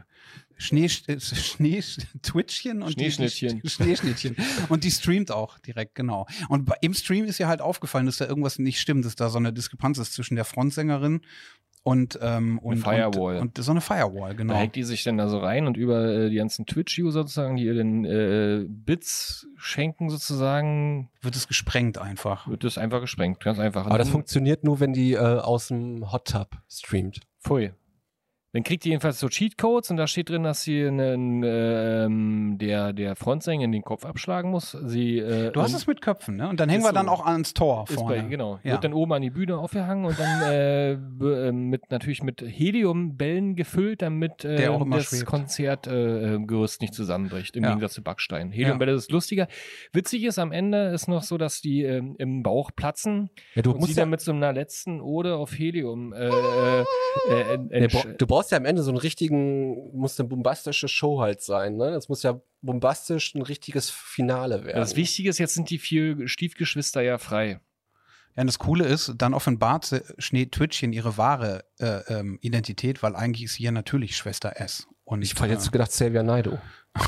[0.63, 1.83] Schnee, äh, Schnee,
[2.21, 3.61] Twitchchen und die- Schneeschnittchen.
[3.61, 4.35] Die, Schneeschnittchen.
[4.69, 6.25] Und die streamt auch direkt, genau.
[6.49, 9.37] Und im Stream ist ihr halt aufgefallen, dass da irgendwas nicht stimmt, dass da so
[9.37, 11.21] eine Diskrepanz ist zwischen der Frontsängerin
[11.83, 13.39] und, ähm, und, Firewall.
[13.39, 14.53] Und, und so eine Firewall, Da genau.
[14.55, 17.65] hackt die sich dann da so rein und über äh, die ganzen Twitch-User sozusagen, die
[17.65, 22.47] ihr den äh, Bits schenken sozusagen, Wird es gesprengt einfach.
[22.47, 23.41] wird das einfach gesprengt.
[23.41, 23.85] Ganz einfach.
[23.85, 27.19] Aber das funktioniert nur, wenn die äh, aus dem Hot Tub streamt.
[27.41, 27.73] Pfui.
[28.53, 32.93] Dann kriegt die jedenfalls so Cheatcodes und da steht drin, dass sie einen, ähm, der,
[32.93, 34.77] der Frontsängerin den Kopf abschlagen muss.
[34.85, 36.49] Sie, äh, Du hast es mit Köpfen, ne?
[36.49, 36.93] Und dann hängen wir so.
[36.93, 38.21] dann auch ans Tor vorne.
[38.21, 38.73] bei, genau, Ja.
[38.73, 43.55] wird dann oben an die Bühne aufgehangen und dann äh, äh, mit natürlich mit Heliumbällen
[43.55, 45.25] gefüllt, damit äh, immer das.
[45.25, 47.69] Konzertgerüst äh, Gerüst nicht zusammenbricht, im Ja.
[47.69, 48.51] Gegensatz zu Backstein.
[48.51, 49.47] Heliumbälle ist lustiger.
[49.93, 53.71] Witzig ist am Ende ist noch so, dass die ähm, im Bauch platzen Ja, du
[53.71, 56.83] und sie musst ja, dann mit so einer letzten Ode auf Helium äh, äh,
[57.71, 61.41] äh, Ja, du brauchst ja am Ende so einen richtigen, muss eine bombastische Show halt
[61.41, 61.91] sein, ne?
[61.91, 64.79] Das muss ja bombastisch ein richtiges Finale werden.
[64.79, 67.59] Das Wichtige ist, jetzt sind die vier Stiefgeschwister ja frei.
[68.35, 73.15] Ja, und das Coole ist, dann offenbart sie Schneetwitchen ihre wahre äh, ähm, Identität, weil
[73.15, 74.87] eigentlich ist sie ja natürlich Schwester S.
[75.03, 76.57] Und ich hätte jetzt äh, gedacht, Xavier Naidoo.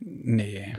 [0.00, 0.74] Nee.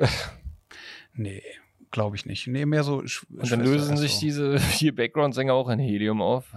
[1.13, 1.43] nee,
[1.91, 2.47] glaube ich nicht.
[2.47, 3.05] Nee, mehr so.
[3.05, 4.19] Sch Und dann Schwester lösen S sich so.
[4.21, 6.55] diese vier Background-Sänger auch in Helium auf.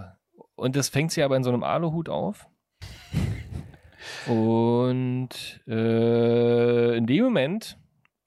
[0.55, 2.47] Und das fängt sie aber in so einem Aluhut auf.
[4.27, 5.29] Und
[5.67, 7.77] äh, in dem Moment,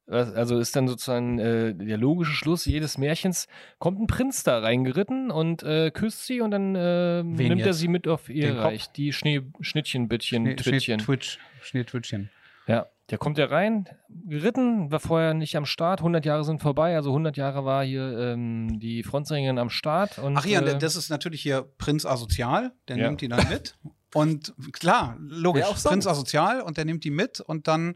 [0.07, 3.47] also ist dann sozusagen äh, der logische Schluss jedes Märchens,
[3.78, 7.78] kommt ein Prinz da reingeritten und äh, küsst sie und dann äh, nimmt er jetzt?
[7.78, 8.64] sie mit auf ihr Den Kopf?
[8.64, 8.93] Reich.
[8.93, 11.01] Die Schnee, Schnittchen, Bittchen, Schnee, Twittchen.
[11.01, 12.30] Schneetwitch, Schneetwitchen.
[12.66, 13.89] Ja, der kommt ja rein,
[14.26, 18.18] geritten, war vorher nicht am Start, 100 Jahre sind vorbei, also 100 Jahre war hier
[18.18, 20.18] ähm, die Frontsängerin am Start.
[20.18, 23.07] Und, Ach ja, äh, das ist natürlich hier Prinz Asozial, der Ja.
[23.07, 23.76] nimmt die dann mit.
[24.14, 25.66] Und klar, logisch.
[25.84, 27.94] Prinz Asozial und der nimmt die mit und dann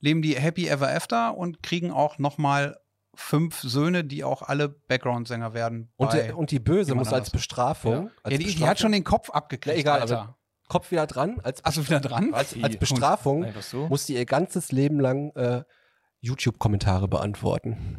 [0.00, 2.78] leben die Happy Ever After und kriegen auch nochmal
[3.14, 5.92] fünf Söhne, die auch alle Background-Sänger werden.
[5.96, 7.30] Und, bei- der, und die Böse muss als.
[7.30, 7.92] Bestrafung.
[8.06, 8.10] Ja.
[8.22, 10.20] Als ja, die, die Bestrafung hat schon den Kopf abgekriegt, Ja, egal, Alter.
[10.22, 10.38] aber-
[10.68, 11.38] Kopf wieder dran.
[11.42, 12.32] Als, Achso, wieder dran?
[12.32, 13.88] als, als Bestrafung so.
[13.88, 15.64] muss die ihr ganzes Leben lang äh,
[16.20, 17.98] YouTube-Kommentare beantworten.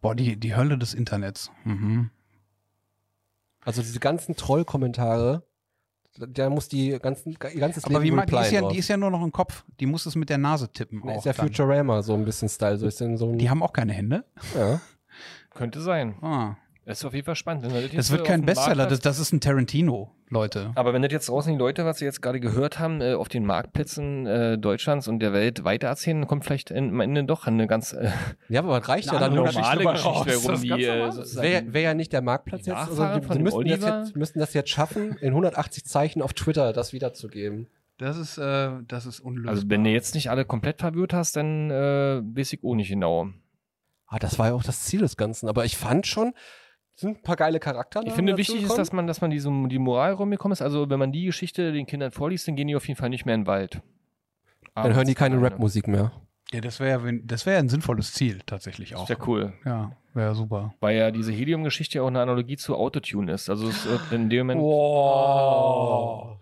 [0.00, 1.50] Boah, die, die Hölle des Internets.
[1.64, 2.10] Mhm.
[3.62, 5.42] Also diese ganzen Troll-Kommentare,
[6.18, 8.88] da muss die ganzen, ihr ganzes Aber wie Leben man, die, ist ja, die ist
[8.88, 9.64] ja nur noch im Kopf.
[9.78, 11.00] Die muss es mit der Nase tippen.
[11.04, 11.46] Nee, ist ja dann.
[11.46, 12.76] Futurama so ein bisschen Style.
[12.78, 14.24] So ist denn so ein, Die haben auch keine Hände.
[14.56, 14.80] ja.
[15.54, 16.14] Könnte sein.
[16.22, 16.56] Ah.
[16.86, 17.64] Das ist auf jeden Fall spannend.
[17.64, 20.72] Das jetzt wird kein Bestseller, das, das ist ein Tarantino, Leute.
[20.74, 23.28] Aber wenn das jetzt draußen die Leute, was sie jetzt gerade gehört haben, äh, auf
[23.28, 27.66] den Marktplätzen äh, Deutschlands und der Welt weitererzählen, dann kommt vielleicht am Ende doch eine
[27.66, 28.10] ganz äh,
[28.48, 29.44] ja, aber das reicht ja dann nur.
[29.44, 31.16] Normale Geschichte, raus.
[31.16, 32.78] Das ist die Wäre wär ja nicht der Marktplatz Die jetzt.
[32.78, 35.84] Also, Nachfahrer die, von die dem müssten, das jetzt, müssten das jetzt schaffen, in 180
[35.84, 37.68] Zeichen auf Twitter das wiederzugeben.
[37.98, 39.52] Das ist, äh, das ist unlösbar.
[39.52, 42.88] Also wenn du jetzt nicht alle komplett verwirrt hast, dann äh, weiß ich auch nicht
[42.88, 43.28] genau.
[44.06, 45.48] Ah, das war ja auch das Ziel des Ganzen.
[45.48, 46.32] Aber ich fand schon,
[47.00, 48.04] sind ein paar geile Charaktere.
[48.06, 48.78] Ich finde, wichtig ist, gekommen.
[48.78, 50.62] dass man, dass man diese, die Moral rumgekommen ist.
[50.62, 53.26] Also wenn man die Geschichte den Kindern vorliest, dann gehen die auf jeden Fall nicht
[53.26, 53.82] mehr in den Wald.
[54.74, 56.12] Dann hören die keine Rap-Musik mehr.
[56.52, 59.08] ja, das wäre das wär ein sinnvolles Ziel tatsächlich Das auch.
[59.08, 59.52] wäre cool.
[59.64, 60.74] Ja, wäre super.
[60.80, 63.50] Weil ja diese Helium-Geschichte ja auch eine Analogie zu Autotune ist.
[63.50, 66.36] Also es wird in dem Moment Wow.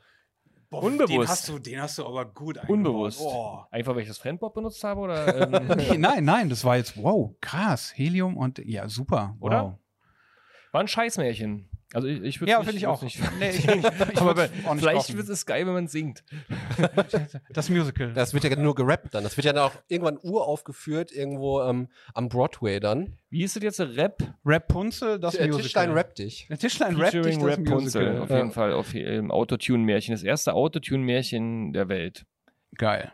[0.71, 1.11] Unbewusst.
[1.11, 2.77] Den hast du, den hast du aber gut eingebaut.
[2.77, 3.21] unbewusst.
[3.23, 3.61] Oh.
[3.71, 7.03] Einfach, weil ich das Fremdwort benutzt habe oder ähm, Nee, nein, nein, das war jetzt,
[7.03, 7.93] wow, krass.
[7.97, 9.35] Helium und, ja, super.
[9.41, 9.65] Oder?
[9.65, 9.75] Wow.
[10.79, 11.69] War ein Scheißmärchen.
[11.93, 13.03] Also ich, ich würde Ja, nicht, finde ich auch.
[13.03, 16.23] Nicht, Nee, ich, ich aber auch nicht vielleicht wird es geil, wenn man singt.
[17.51, 18.13] das Musical.
[18.13, 19.25] Das wird ja nur gerappt dann.
[19.25, 23.17] Das wird ja dann auch irgendwann uraufgeführt, irgendwo ähm, am Broadway dann.
[23.31, 23.81] Wie ist das jetzt?
[23.81, 24.23] Rap?
[24.45, 25.63] Rap-Punzel, das Der Musical.
[25.63, 26.47] Tischlein rappt dich.
[26.49, 28.03] Der Tischlein rappt dich, das Rap-Punzel.
[28.05, 28.23] Musical.
[28.23, 28.37] Auf Ja.
[28.37, 28.73] jeden Fall.
[28.75, 30.13] Auf ähm, Autotune-Märchen.
[30.15, 32.25] Das erste Autotune-Märchen der Welt.
[32.77, 33.13] Geil.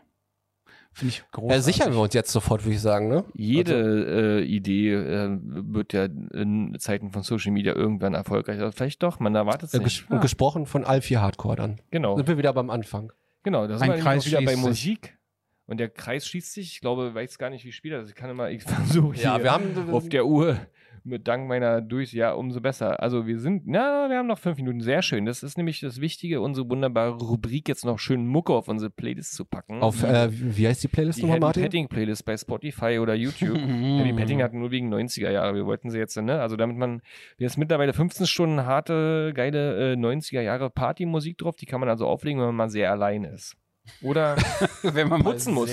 [0.94, 1.56] Finde ich großartig.
[1.56, 3.24] Ja, sichern wir uns jetzt sofort, würde ich sagen, ne?
[3.34, 8.60] Jede Also äh, Idee äh, wird ja in Zeiten von Social Media irgendwann erfolgreich.
[8.60, 10.02] Also vielleicht doch, man erwartet es Äh, nicht.
[10.02, 11.80] ges und gesprochen von Alfie Hardcore dann.
[11.90, 12.16] Genau.
[12.16, 13.12] Sind wir wieder beim Anfang.
[13.42, 14.66] Genau, da sind Ein wir Kreis auch wieder bei schließt sich.
[14.68, 15.18] Musik.
[15.66, 16.72] Und der Kreis schließt sich.
[16.74, 18.10] Ich glaube, weiß gar nicht, wie spät das ist.
[18.10, 20.58] Ich kann immer, ich versuche Ja, hier wir haben auf der Uhr
[21.04, 23.00] mit Dank meiner durch, ja, umso besser.
[23.00, 24.80] Also wir sind, na, wir haben noch fünf Minuten.
[24.80, 25.26] Sehr schön.
[25.26, 29.34] Das ist nämlich das Wichtige, unsere wunderbare Rubrik jetzt noch schön Mucke auf unsere Playlist
[29.34, 29.82] zu packen.
[29.82, 31.62] auf, die, äh, wie heißt die Playlist die nochmal, Martin?
[31.62, 33.58] Petting Playlist bei Spotify oder YouTube.
[33.58, 35.54] Heavy Petting hatten nur wegen 90er Jahre.
[35.54, 36.40] Wir wollten sie jetzt, ne?
[36.40, 37.02] Also damit man,
[37.36, 41.56] wir ist mittlerweile 15 Stunden harte, geile äh, 90er Jahre Partymusik drauf.
[41.56, 43.56] Die kann man also auflegen, wenn man mal sehr allein ist.
[44.02, 44.36] Oder
[44.94, 45.70] wenn man putzen muss.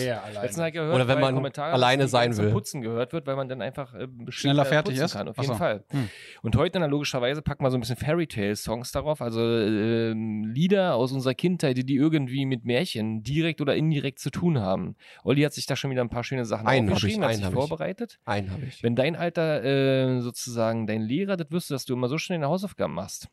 [0.72, 2.52] gehört, Oder wenn man alleine sein will.
[2.52, 5.14] Putzen gehört wird, weil man dann einfach äh, Schneller äh, fertig ist?
[5.14, 5.56] Kann, auf Ach jeden.
[5.56, 5.84] Fall.
[5.92, 6.10] Hm.
[6.42, 10.44] Und heute dann logischerweise packen wir so ein bisschen Fairy Tale Songs darauf, also ähm,
[10.46, 14.96] Lieder aus unserer Kindheit, die, die irgendwie mit Märchen direkt oder indirekt zu tun haben.
[15.24, 17.44] Olli hat sich da schon wieder ein paar schöne Sachen Einen aufgeschrieben, ich, hat einen
[17.44, 18.20] sich vorbereitet.
[18.26, 18.84] Einen habe ich.
[18.84, 22.50] Wenn dein Alter äh, sozusagen dein Lehrer das wüsste, dass du immer so schnell deine
[22.50, 23.30] Hausaufgaben machst.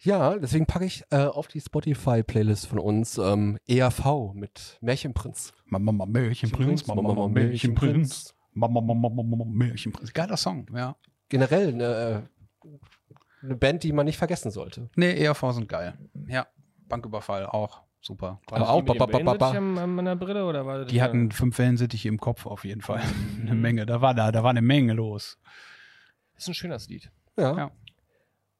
[0.00, 5.52] Ja, deswegen packe ich äh, auf die Spotify-Playlist von uns ähm, ERV mit Märchenprinz.
[5.66, 8.34] Mama, Mama, Märchenprinz, Mama, Mama, Märchenprinz.
[8.52, 10.12] Mama, Mama, Mama, Mama, Märchenprinz.
[10.12, 10.96] Geiler Song, ja.
[11.28, 12.28] Generell eine,
[12.64, 12.68] äh,
[13.42, 14.88] eine Band, die man nicht vergessen sollte.
[14.96, 15.98] Nee, ERV sind geil.
[16.28, 16.46] Ja.
[16.88, 17.82] Banküberfall auch.
[18.00, 18.40] Super.
[18.48, 20.64] War das auch die mit ba- ba- ba- ba- Wellensittich am- an meiner Brille oder
[20.64, 23.02] war das Die hatten fünf Wellensittiche im Kopf auf jeden Fall.
[23.36, 23.42] Mhm.
[23.42, 23.86] Eine Menge.
[23.86, 25.38] Da war da, da war eine Menge los.
[26.36, 27.10] Ist ein schönes Lied.
[27.36, 27.56] Ja.
[27.56, 27.70] Ja.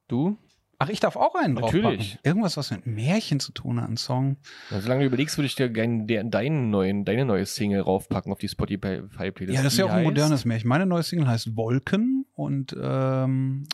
[0.09, 0.37] Du?
[0.81, 1.81] Ach, ich darf auch einen draufpacken.
[1.81, 2.19] Natürlich.
[2.23, 4.37] Irgendwas, was mit Märchen zu tun hat, ein Song.
[4.71, 8.39] Ja, solange du überlegst, würde ich dir gerne deinen neuen, deine neue Single raufpacken auf
[8.39, 9.57] die Spotify-Playlist.
[9.57, 10.69] Ja, das ist ja auch ein modernes Märchen.
[10.69, 13.67] Meine neue Single heißt Wolken und ähm,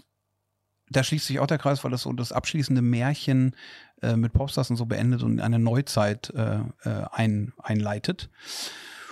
[0.89, 3.55] da schließt sich auch der Kreis, weil das so das abschließende Märchen
[4.01, 8.31] äh, mit Popstars und so beendet und eine Neuzeit äh, äh, ein, einleitet.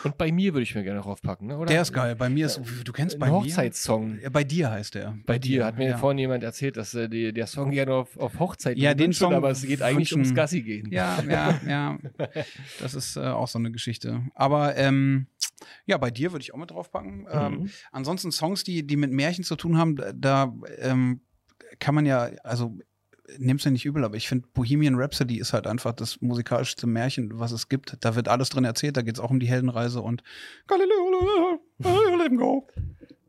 [0.03, 1.57] Und bei mir würde ich mir gerne raufpacken, ne?
[1.57, 1.65] oder?
[1.67, 2.15] Der ist geil.
[2.15, 3.33] Bei mir ist, du kennst bei mir.
[3.33, 4.19] Hochzeitssong.
[4.31, 5.17] Bei dir heißt der.
[5.25, 5.97] Bei dir hat mir ja.
[5.97, 9.31] vorhin jemand erzählt, dass äh, die, der Song gerne auf, auf Hochzeit Ja, den Song
[9.31, 10.91] wird, aber es geht eigentlich wünschen- ums Gassi gehen.
[10.91, 11.97] Ja, ja, ja.
[12.79, 14.21] Das ist äh, auch so eine Geschichte.
[14.35, 15.27] Aber ähm,
[15.85, 17.27] ja, bei dir würde ich auch mit draufpacken.
[17.31, 17.69] Ähm, Mhm.
[17.91, 21.21] ansonsten Songs, die, die mit Märchen zu tun haben, da- da ähm,
[21.79, 22.77] kann man ja, also
[23.37, 27.39] nimm's mir nicht übel, aber ich finde Bohemian Rhapsody ist halt einfach das musikalischste Märchen,
[27.39, 27.97] was es gibt.
[28.01, 30.23] Da wird alles drin erzählt, da geht es auch um die Heldenreise und
[30.67, 31.59] Galileo,
[32.23, 32.67] him go.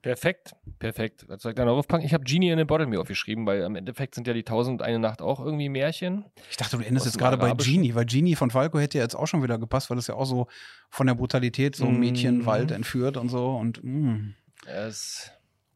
[0.03, 1.25] Perfekt, perfekt.
[1.29, 4.35] Was soll ich habe Genie in a Bottle mir aufgeschrieben, weil im Endeffekt sind ja
[4.35, 6.27] die Tausend eine Nacht auch irgendwie Märchen.
[6.51, 7.55] Ich dachte, du endest jetzt gerade bei.
[7.55, 10.15] Genie, weil Genie von Falco hätte ja jetzt auch schon wieder gepasst, weil das ja
[10.15, 10.47] auch so
[10.91, 12.47] von der Brutalität so ein Mädchen Mhm.
[12.47, 14.35] Wald entführt und so und mm.
[14.67, 15.31] Es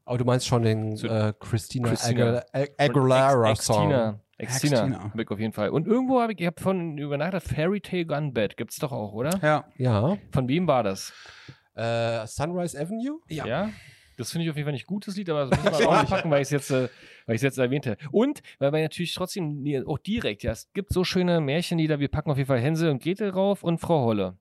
[0.08, 2.42] Aber du meinst schon den äh, Christina, Christina.
[2.52, 3.90] Agu- Aguilera Ex- Song.
[3.90, 4.20] Extina.
[4.38, 4.76] Extina.
[4.84, 5.04] Extina.
[5.04, 5.68] Hab ich auf jeden Fall.
[5.70, 8.56] Und irgendwo habe ich, ich hab von über Nacht Fairy Tale Gun Bed.
[8.56, 9.38] Gibt's doch auch, oder?
[9.42, 9.64] Ja.
[9.76, 10.16] Ja.
[10.32, 11.12] Von wem war das?
[11.74, 13.20] Äh, Sunrise Avenue?
[13.28, 13.70] Ja.
[14.16, 16.06] Das finde ich auf jeden Fall nicht gut, das Lied, aber das müssen wir auch
[16.06, 16.88] packen, weil ich es jetzt, äh,
[17.26, 17.96] weil jetzt erwähnte.
[18.10, 22.30] Und, weil wir natürlich trotzdem auch direkt, ja, es gibt so schöne Märchenlieder, wir packen
[22.30, 24.36] auf jeden Fall Hänsel und Gretel rauf und Frau Holle.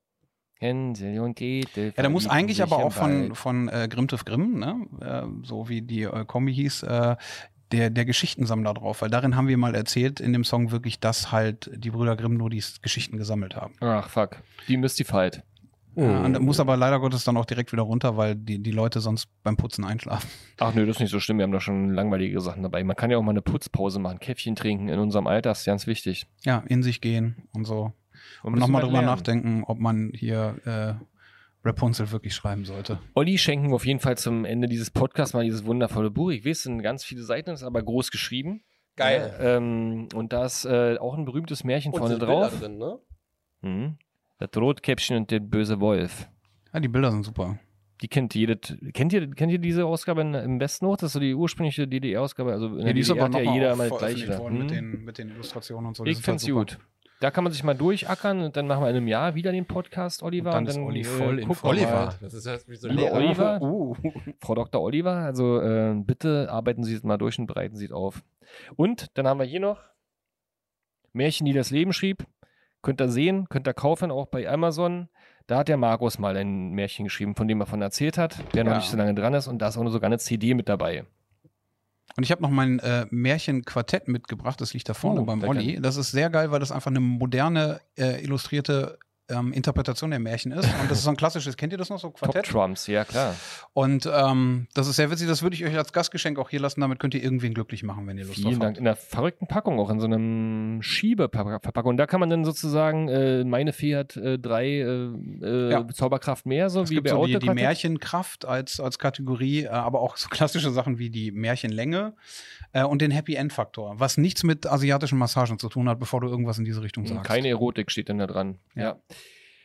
[0.60, 1.93] Hänsel und Gretel.
[1.95, 4.88] Ja, da muss eigentlich aber auch von, von äh, Grimm Grimm, ne?
[5.01, 7.16] äh, so wie die äh, Kombi hieß, äh,
[7.72, 11.32] der, der Geschichtensammler drauf, weil darin haben wir mal erzählt in dem Song wirklich, dass
[11.32, 13.74] halt die Brüder Grimm nur die Geschichten gesammelt haben.
[13.82, 14.38] Ach, fuck.
[14.68, 15.43] Die Mystified.
[15.95, 18.99] Ja, und muss aber leider Gottes dann auch direkt wieder runter, weil die, die Leute
[18.99, 20.30] sonst beim Putzen einschlafen.
[20.60, 22.84] Ach nö, das ist nicht so schlimm, wir haben da schon langweilige Sachen dabei.
[22.84, 25.88] Man kann ja auch mal eine Putzpause machen, Käffchen trinken in unserem Alter, ist ganz
[25.88, 26.28] wichtig.
[26.43, 27.93] Ja, in sich gehen und so.
[28.43, 29.07] Und Und nochmal drüber lernen.
[29.07, 31.05] nachdenken, ob man hier äh,
[31.67, 32.99] Rapunzel wirklich schreiben sollte.
[33.13, 36.30] Olli schenken wir auf jeden Fall zum Ende dieses Podcasts mal dieses wundervolle Buch.
[36.32, 38.61] Ich weiß, es sind ganz viele Seiten, ist aber groß geschrieben.
[38.95, 39.34] Geil.
[39.39, 42.59] Ja, ähm, und da ist äh, auch ein berühmtes Märchen Und vorne Bilder drauf.
[42.59, 42.99] Drin, ne?
[43.61, 43.97] Mhm.
[44.39, 46.28] Das Rotkäppchen und der böse Wolf.
[46.73, 47.59] Ja, die Bilder sind super.
[48.01, 48.57] Die kennt jede.
[48.93, 50.97] Kennt ihr, kennt ihr diese Ausgabe in, im Westen noch?
[50.97, 52.51] Das ist so die ursprüngliche DDR-Ausgabe.
[52.51, 54.38] Also in der DDR hat ja jeder mal da.
[54.38, 54.75] worden mit, Hm?
[54.91, 56.03] den, mit den Illustrationen und so.
[56.05, 56.59] Ich ist halt find's super.
[56.59, 56.78] gut.
[57.20, 59.65] Da kann man sich mal durchackern und dann machen wir in einem Jahr wieder den
[59.65, 60.49] Podcast, Oliver.
[60.55, 61.91] Und dann ist Olli voll in gucken wir Oliver.
[62.05, 62.13] mal.
[62.22, 63.11] Das ist ja so ein Lieber.
[63.13, 63.61] Oliver.
[63.61, 63.95] Uh.
[64.39, 64.82] Frau Dr.
[64.82, 68.22] Oliver, also äh, bitte arbeiten Sie es mal durch und breiten Sie es auf.
[68.76, 69.80] Und dann haben wir hier noch
[71.13, 72.24] Märchen, die das Leben schrieb.
[72.84, 75.09] Könnt ihr sehen, könnt ihr kaufen, auch bei Amazon.
[75.47, 78.63] Da hat der Markus mal ein Märchen geschrieben, von dem er von erzählt hat, der
[78.63, 78.78] noch Ja.
[78.78, 79.47] nicht so lange dran ist.
[79.47, 81.05] Und da ist auch sogar eine CD mit dabei.
[82.16, 85.80] Und ich habe noch mein äh, Märchenquartett mitgebracht, das liegt da vorne Oh, beim Olli.
[85.82, 88.97] Das ist sehr geil, weil das einfach eine moderne, äh, illustrierte
[89.30, 90.65] ähm, Interpretation der Märchen ist.
[90.82, 92.45] Und das ist so ein klassisches, kennt ihr das noch, so Top Quartett?
[92.45, 93.36] Trumps, ja klar.
[93.73, 96.82] Und ähm, das ist sehr witzig, das würde ich euch als Gastgeschenk auch hier lassen.
[96.82, 98.69] Damit könnt ihr irgendwen glücklich machen, wenn ihr Lust Vielen drauf Dank.
[98.71, 98.78] habt.
[98.80, 101.89] In der verrückten Packung, auch in so einem Schiebeverpackung.
[101.91, 105.09] Und da kann man dann sozusagen, äh, meine Fee hat äh, drei äh,
[105.41, 105.88] äh, Ja.
[105.88, 107.49] Zauberkraft mehr, so Es wie gibt bei so die, die.
[107.49, 112.13] Märchenkraft als, als Kategorie, äh, aber auch so klassische Sachen wie die Märchenlänge
[112.73, 116.21] äh, und den Happy End Faktor, was nichts mit asiatischen Massagen zu tun hat, bevor
[116.21, 117.23] du irgendwas in diese Richtung Mhm, sagst.
[117.25, 118.57] Keine Erotik steht dann da dran.
[118.75, 118.84] Ja.
[118.84, 118.95] Ja.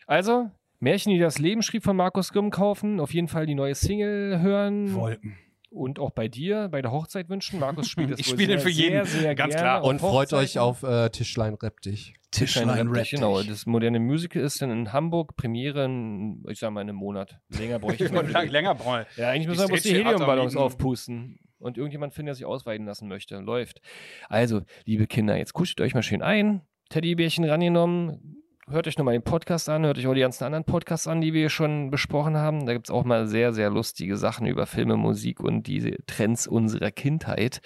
[0.06, 0.50] Also,
[0.80, 4.40] Märchen, die das Leben schrieb von Markus Grimm kaufen, auf jeden Fall die neue Single
[4.40, 5.36] hören Wolken.
[5.70, 7.60] und auch bei dir bei der Hochzeit wünschen.
[7.60, 9.84] Markus spielt das Ich spiele für jeden, sehr, sehr ganz klar.
[9.84, 12.14] Und freut euch auf äh, Tischlein Repp dich.
[12.32, 16.42] Tischlein Tischlein Rap Rap dich, Genau, das moderne Musical ist dann in Hamburg, Premiere in,
[16.48, 17.38] ich sag mal, in einem Monat.
[17.50, 18.50] Länger bräuchte ich Lang- nicht.
[18.50, 19.04] länger brauchen.
[19.16, 21.38] Ja, eigentlich Die müssen wir bloß die Heliumballons aufpusten.
[21.58, 23.36] Und irgendjemand findet, der sich ausweiten lassen möchte.
[23.38, 23.80] Läuft.
[24.28, 26.62] Also, liebe Kinder, jetzt kuschelt euch mal schön ein.
[26.88, 28.41] Teddybärchen rangenommen.
[28.68, 31.32] Hört euch nochmal den Podcast an, hört euch auch die ganzen anderen Podcasts an, die
[31.32, 32.66] wir schon besprochen haben.
[32.66, 36.46] Da gibt es auch mal sehr, sehr lustige Sachen über Filme, Musik und diese Trends
[36.46, 37.60] unserer Kindheit.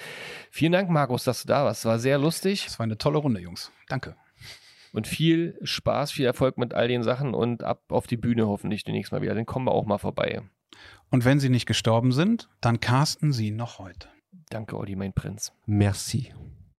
[0.50, 1.84] Vielen Dank, Markus, dass du da warst.
[1.84, 2.64] War sehr lustig.
[2.64, 3.72] Das war eine tolle Runde, Jungs.
[3.88, 4.16] Danke.
[4.92, 8.84] Und viel Spaß, viel Erfolg mit all den Sachen und ab auf die Bühne hoffentlich
[8.84, 9.34] demnächst mal wieder.
[9.34, 10.42] Dann kommen wir auch mal vorbei.
[11.10, 14.08] Und wenn sie nicht gestorben sind, dann casten sie noch heute.
[14.48, 15.52] Danke, Olli, mein Prinz.
[15.66, 16.32] Merci.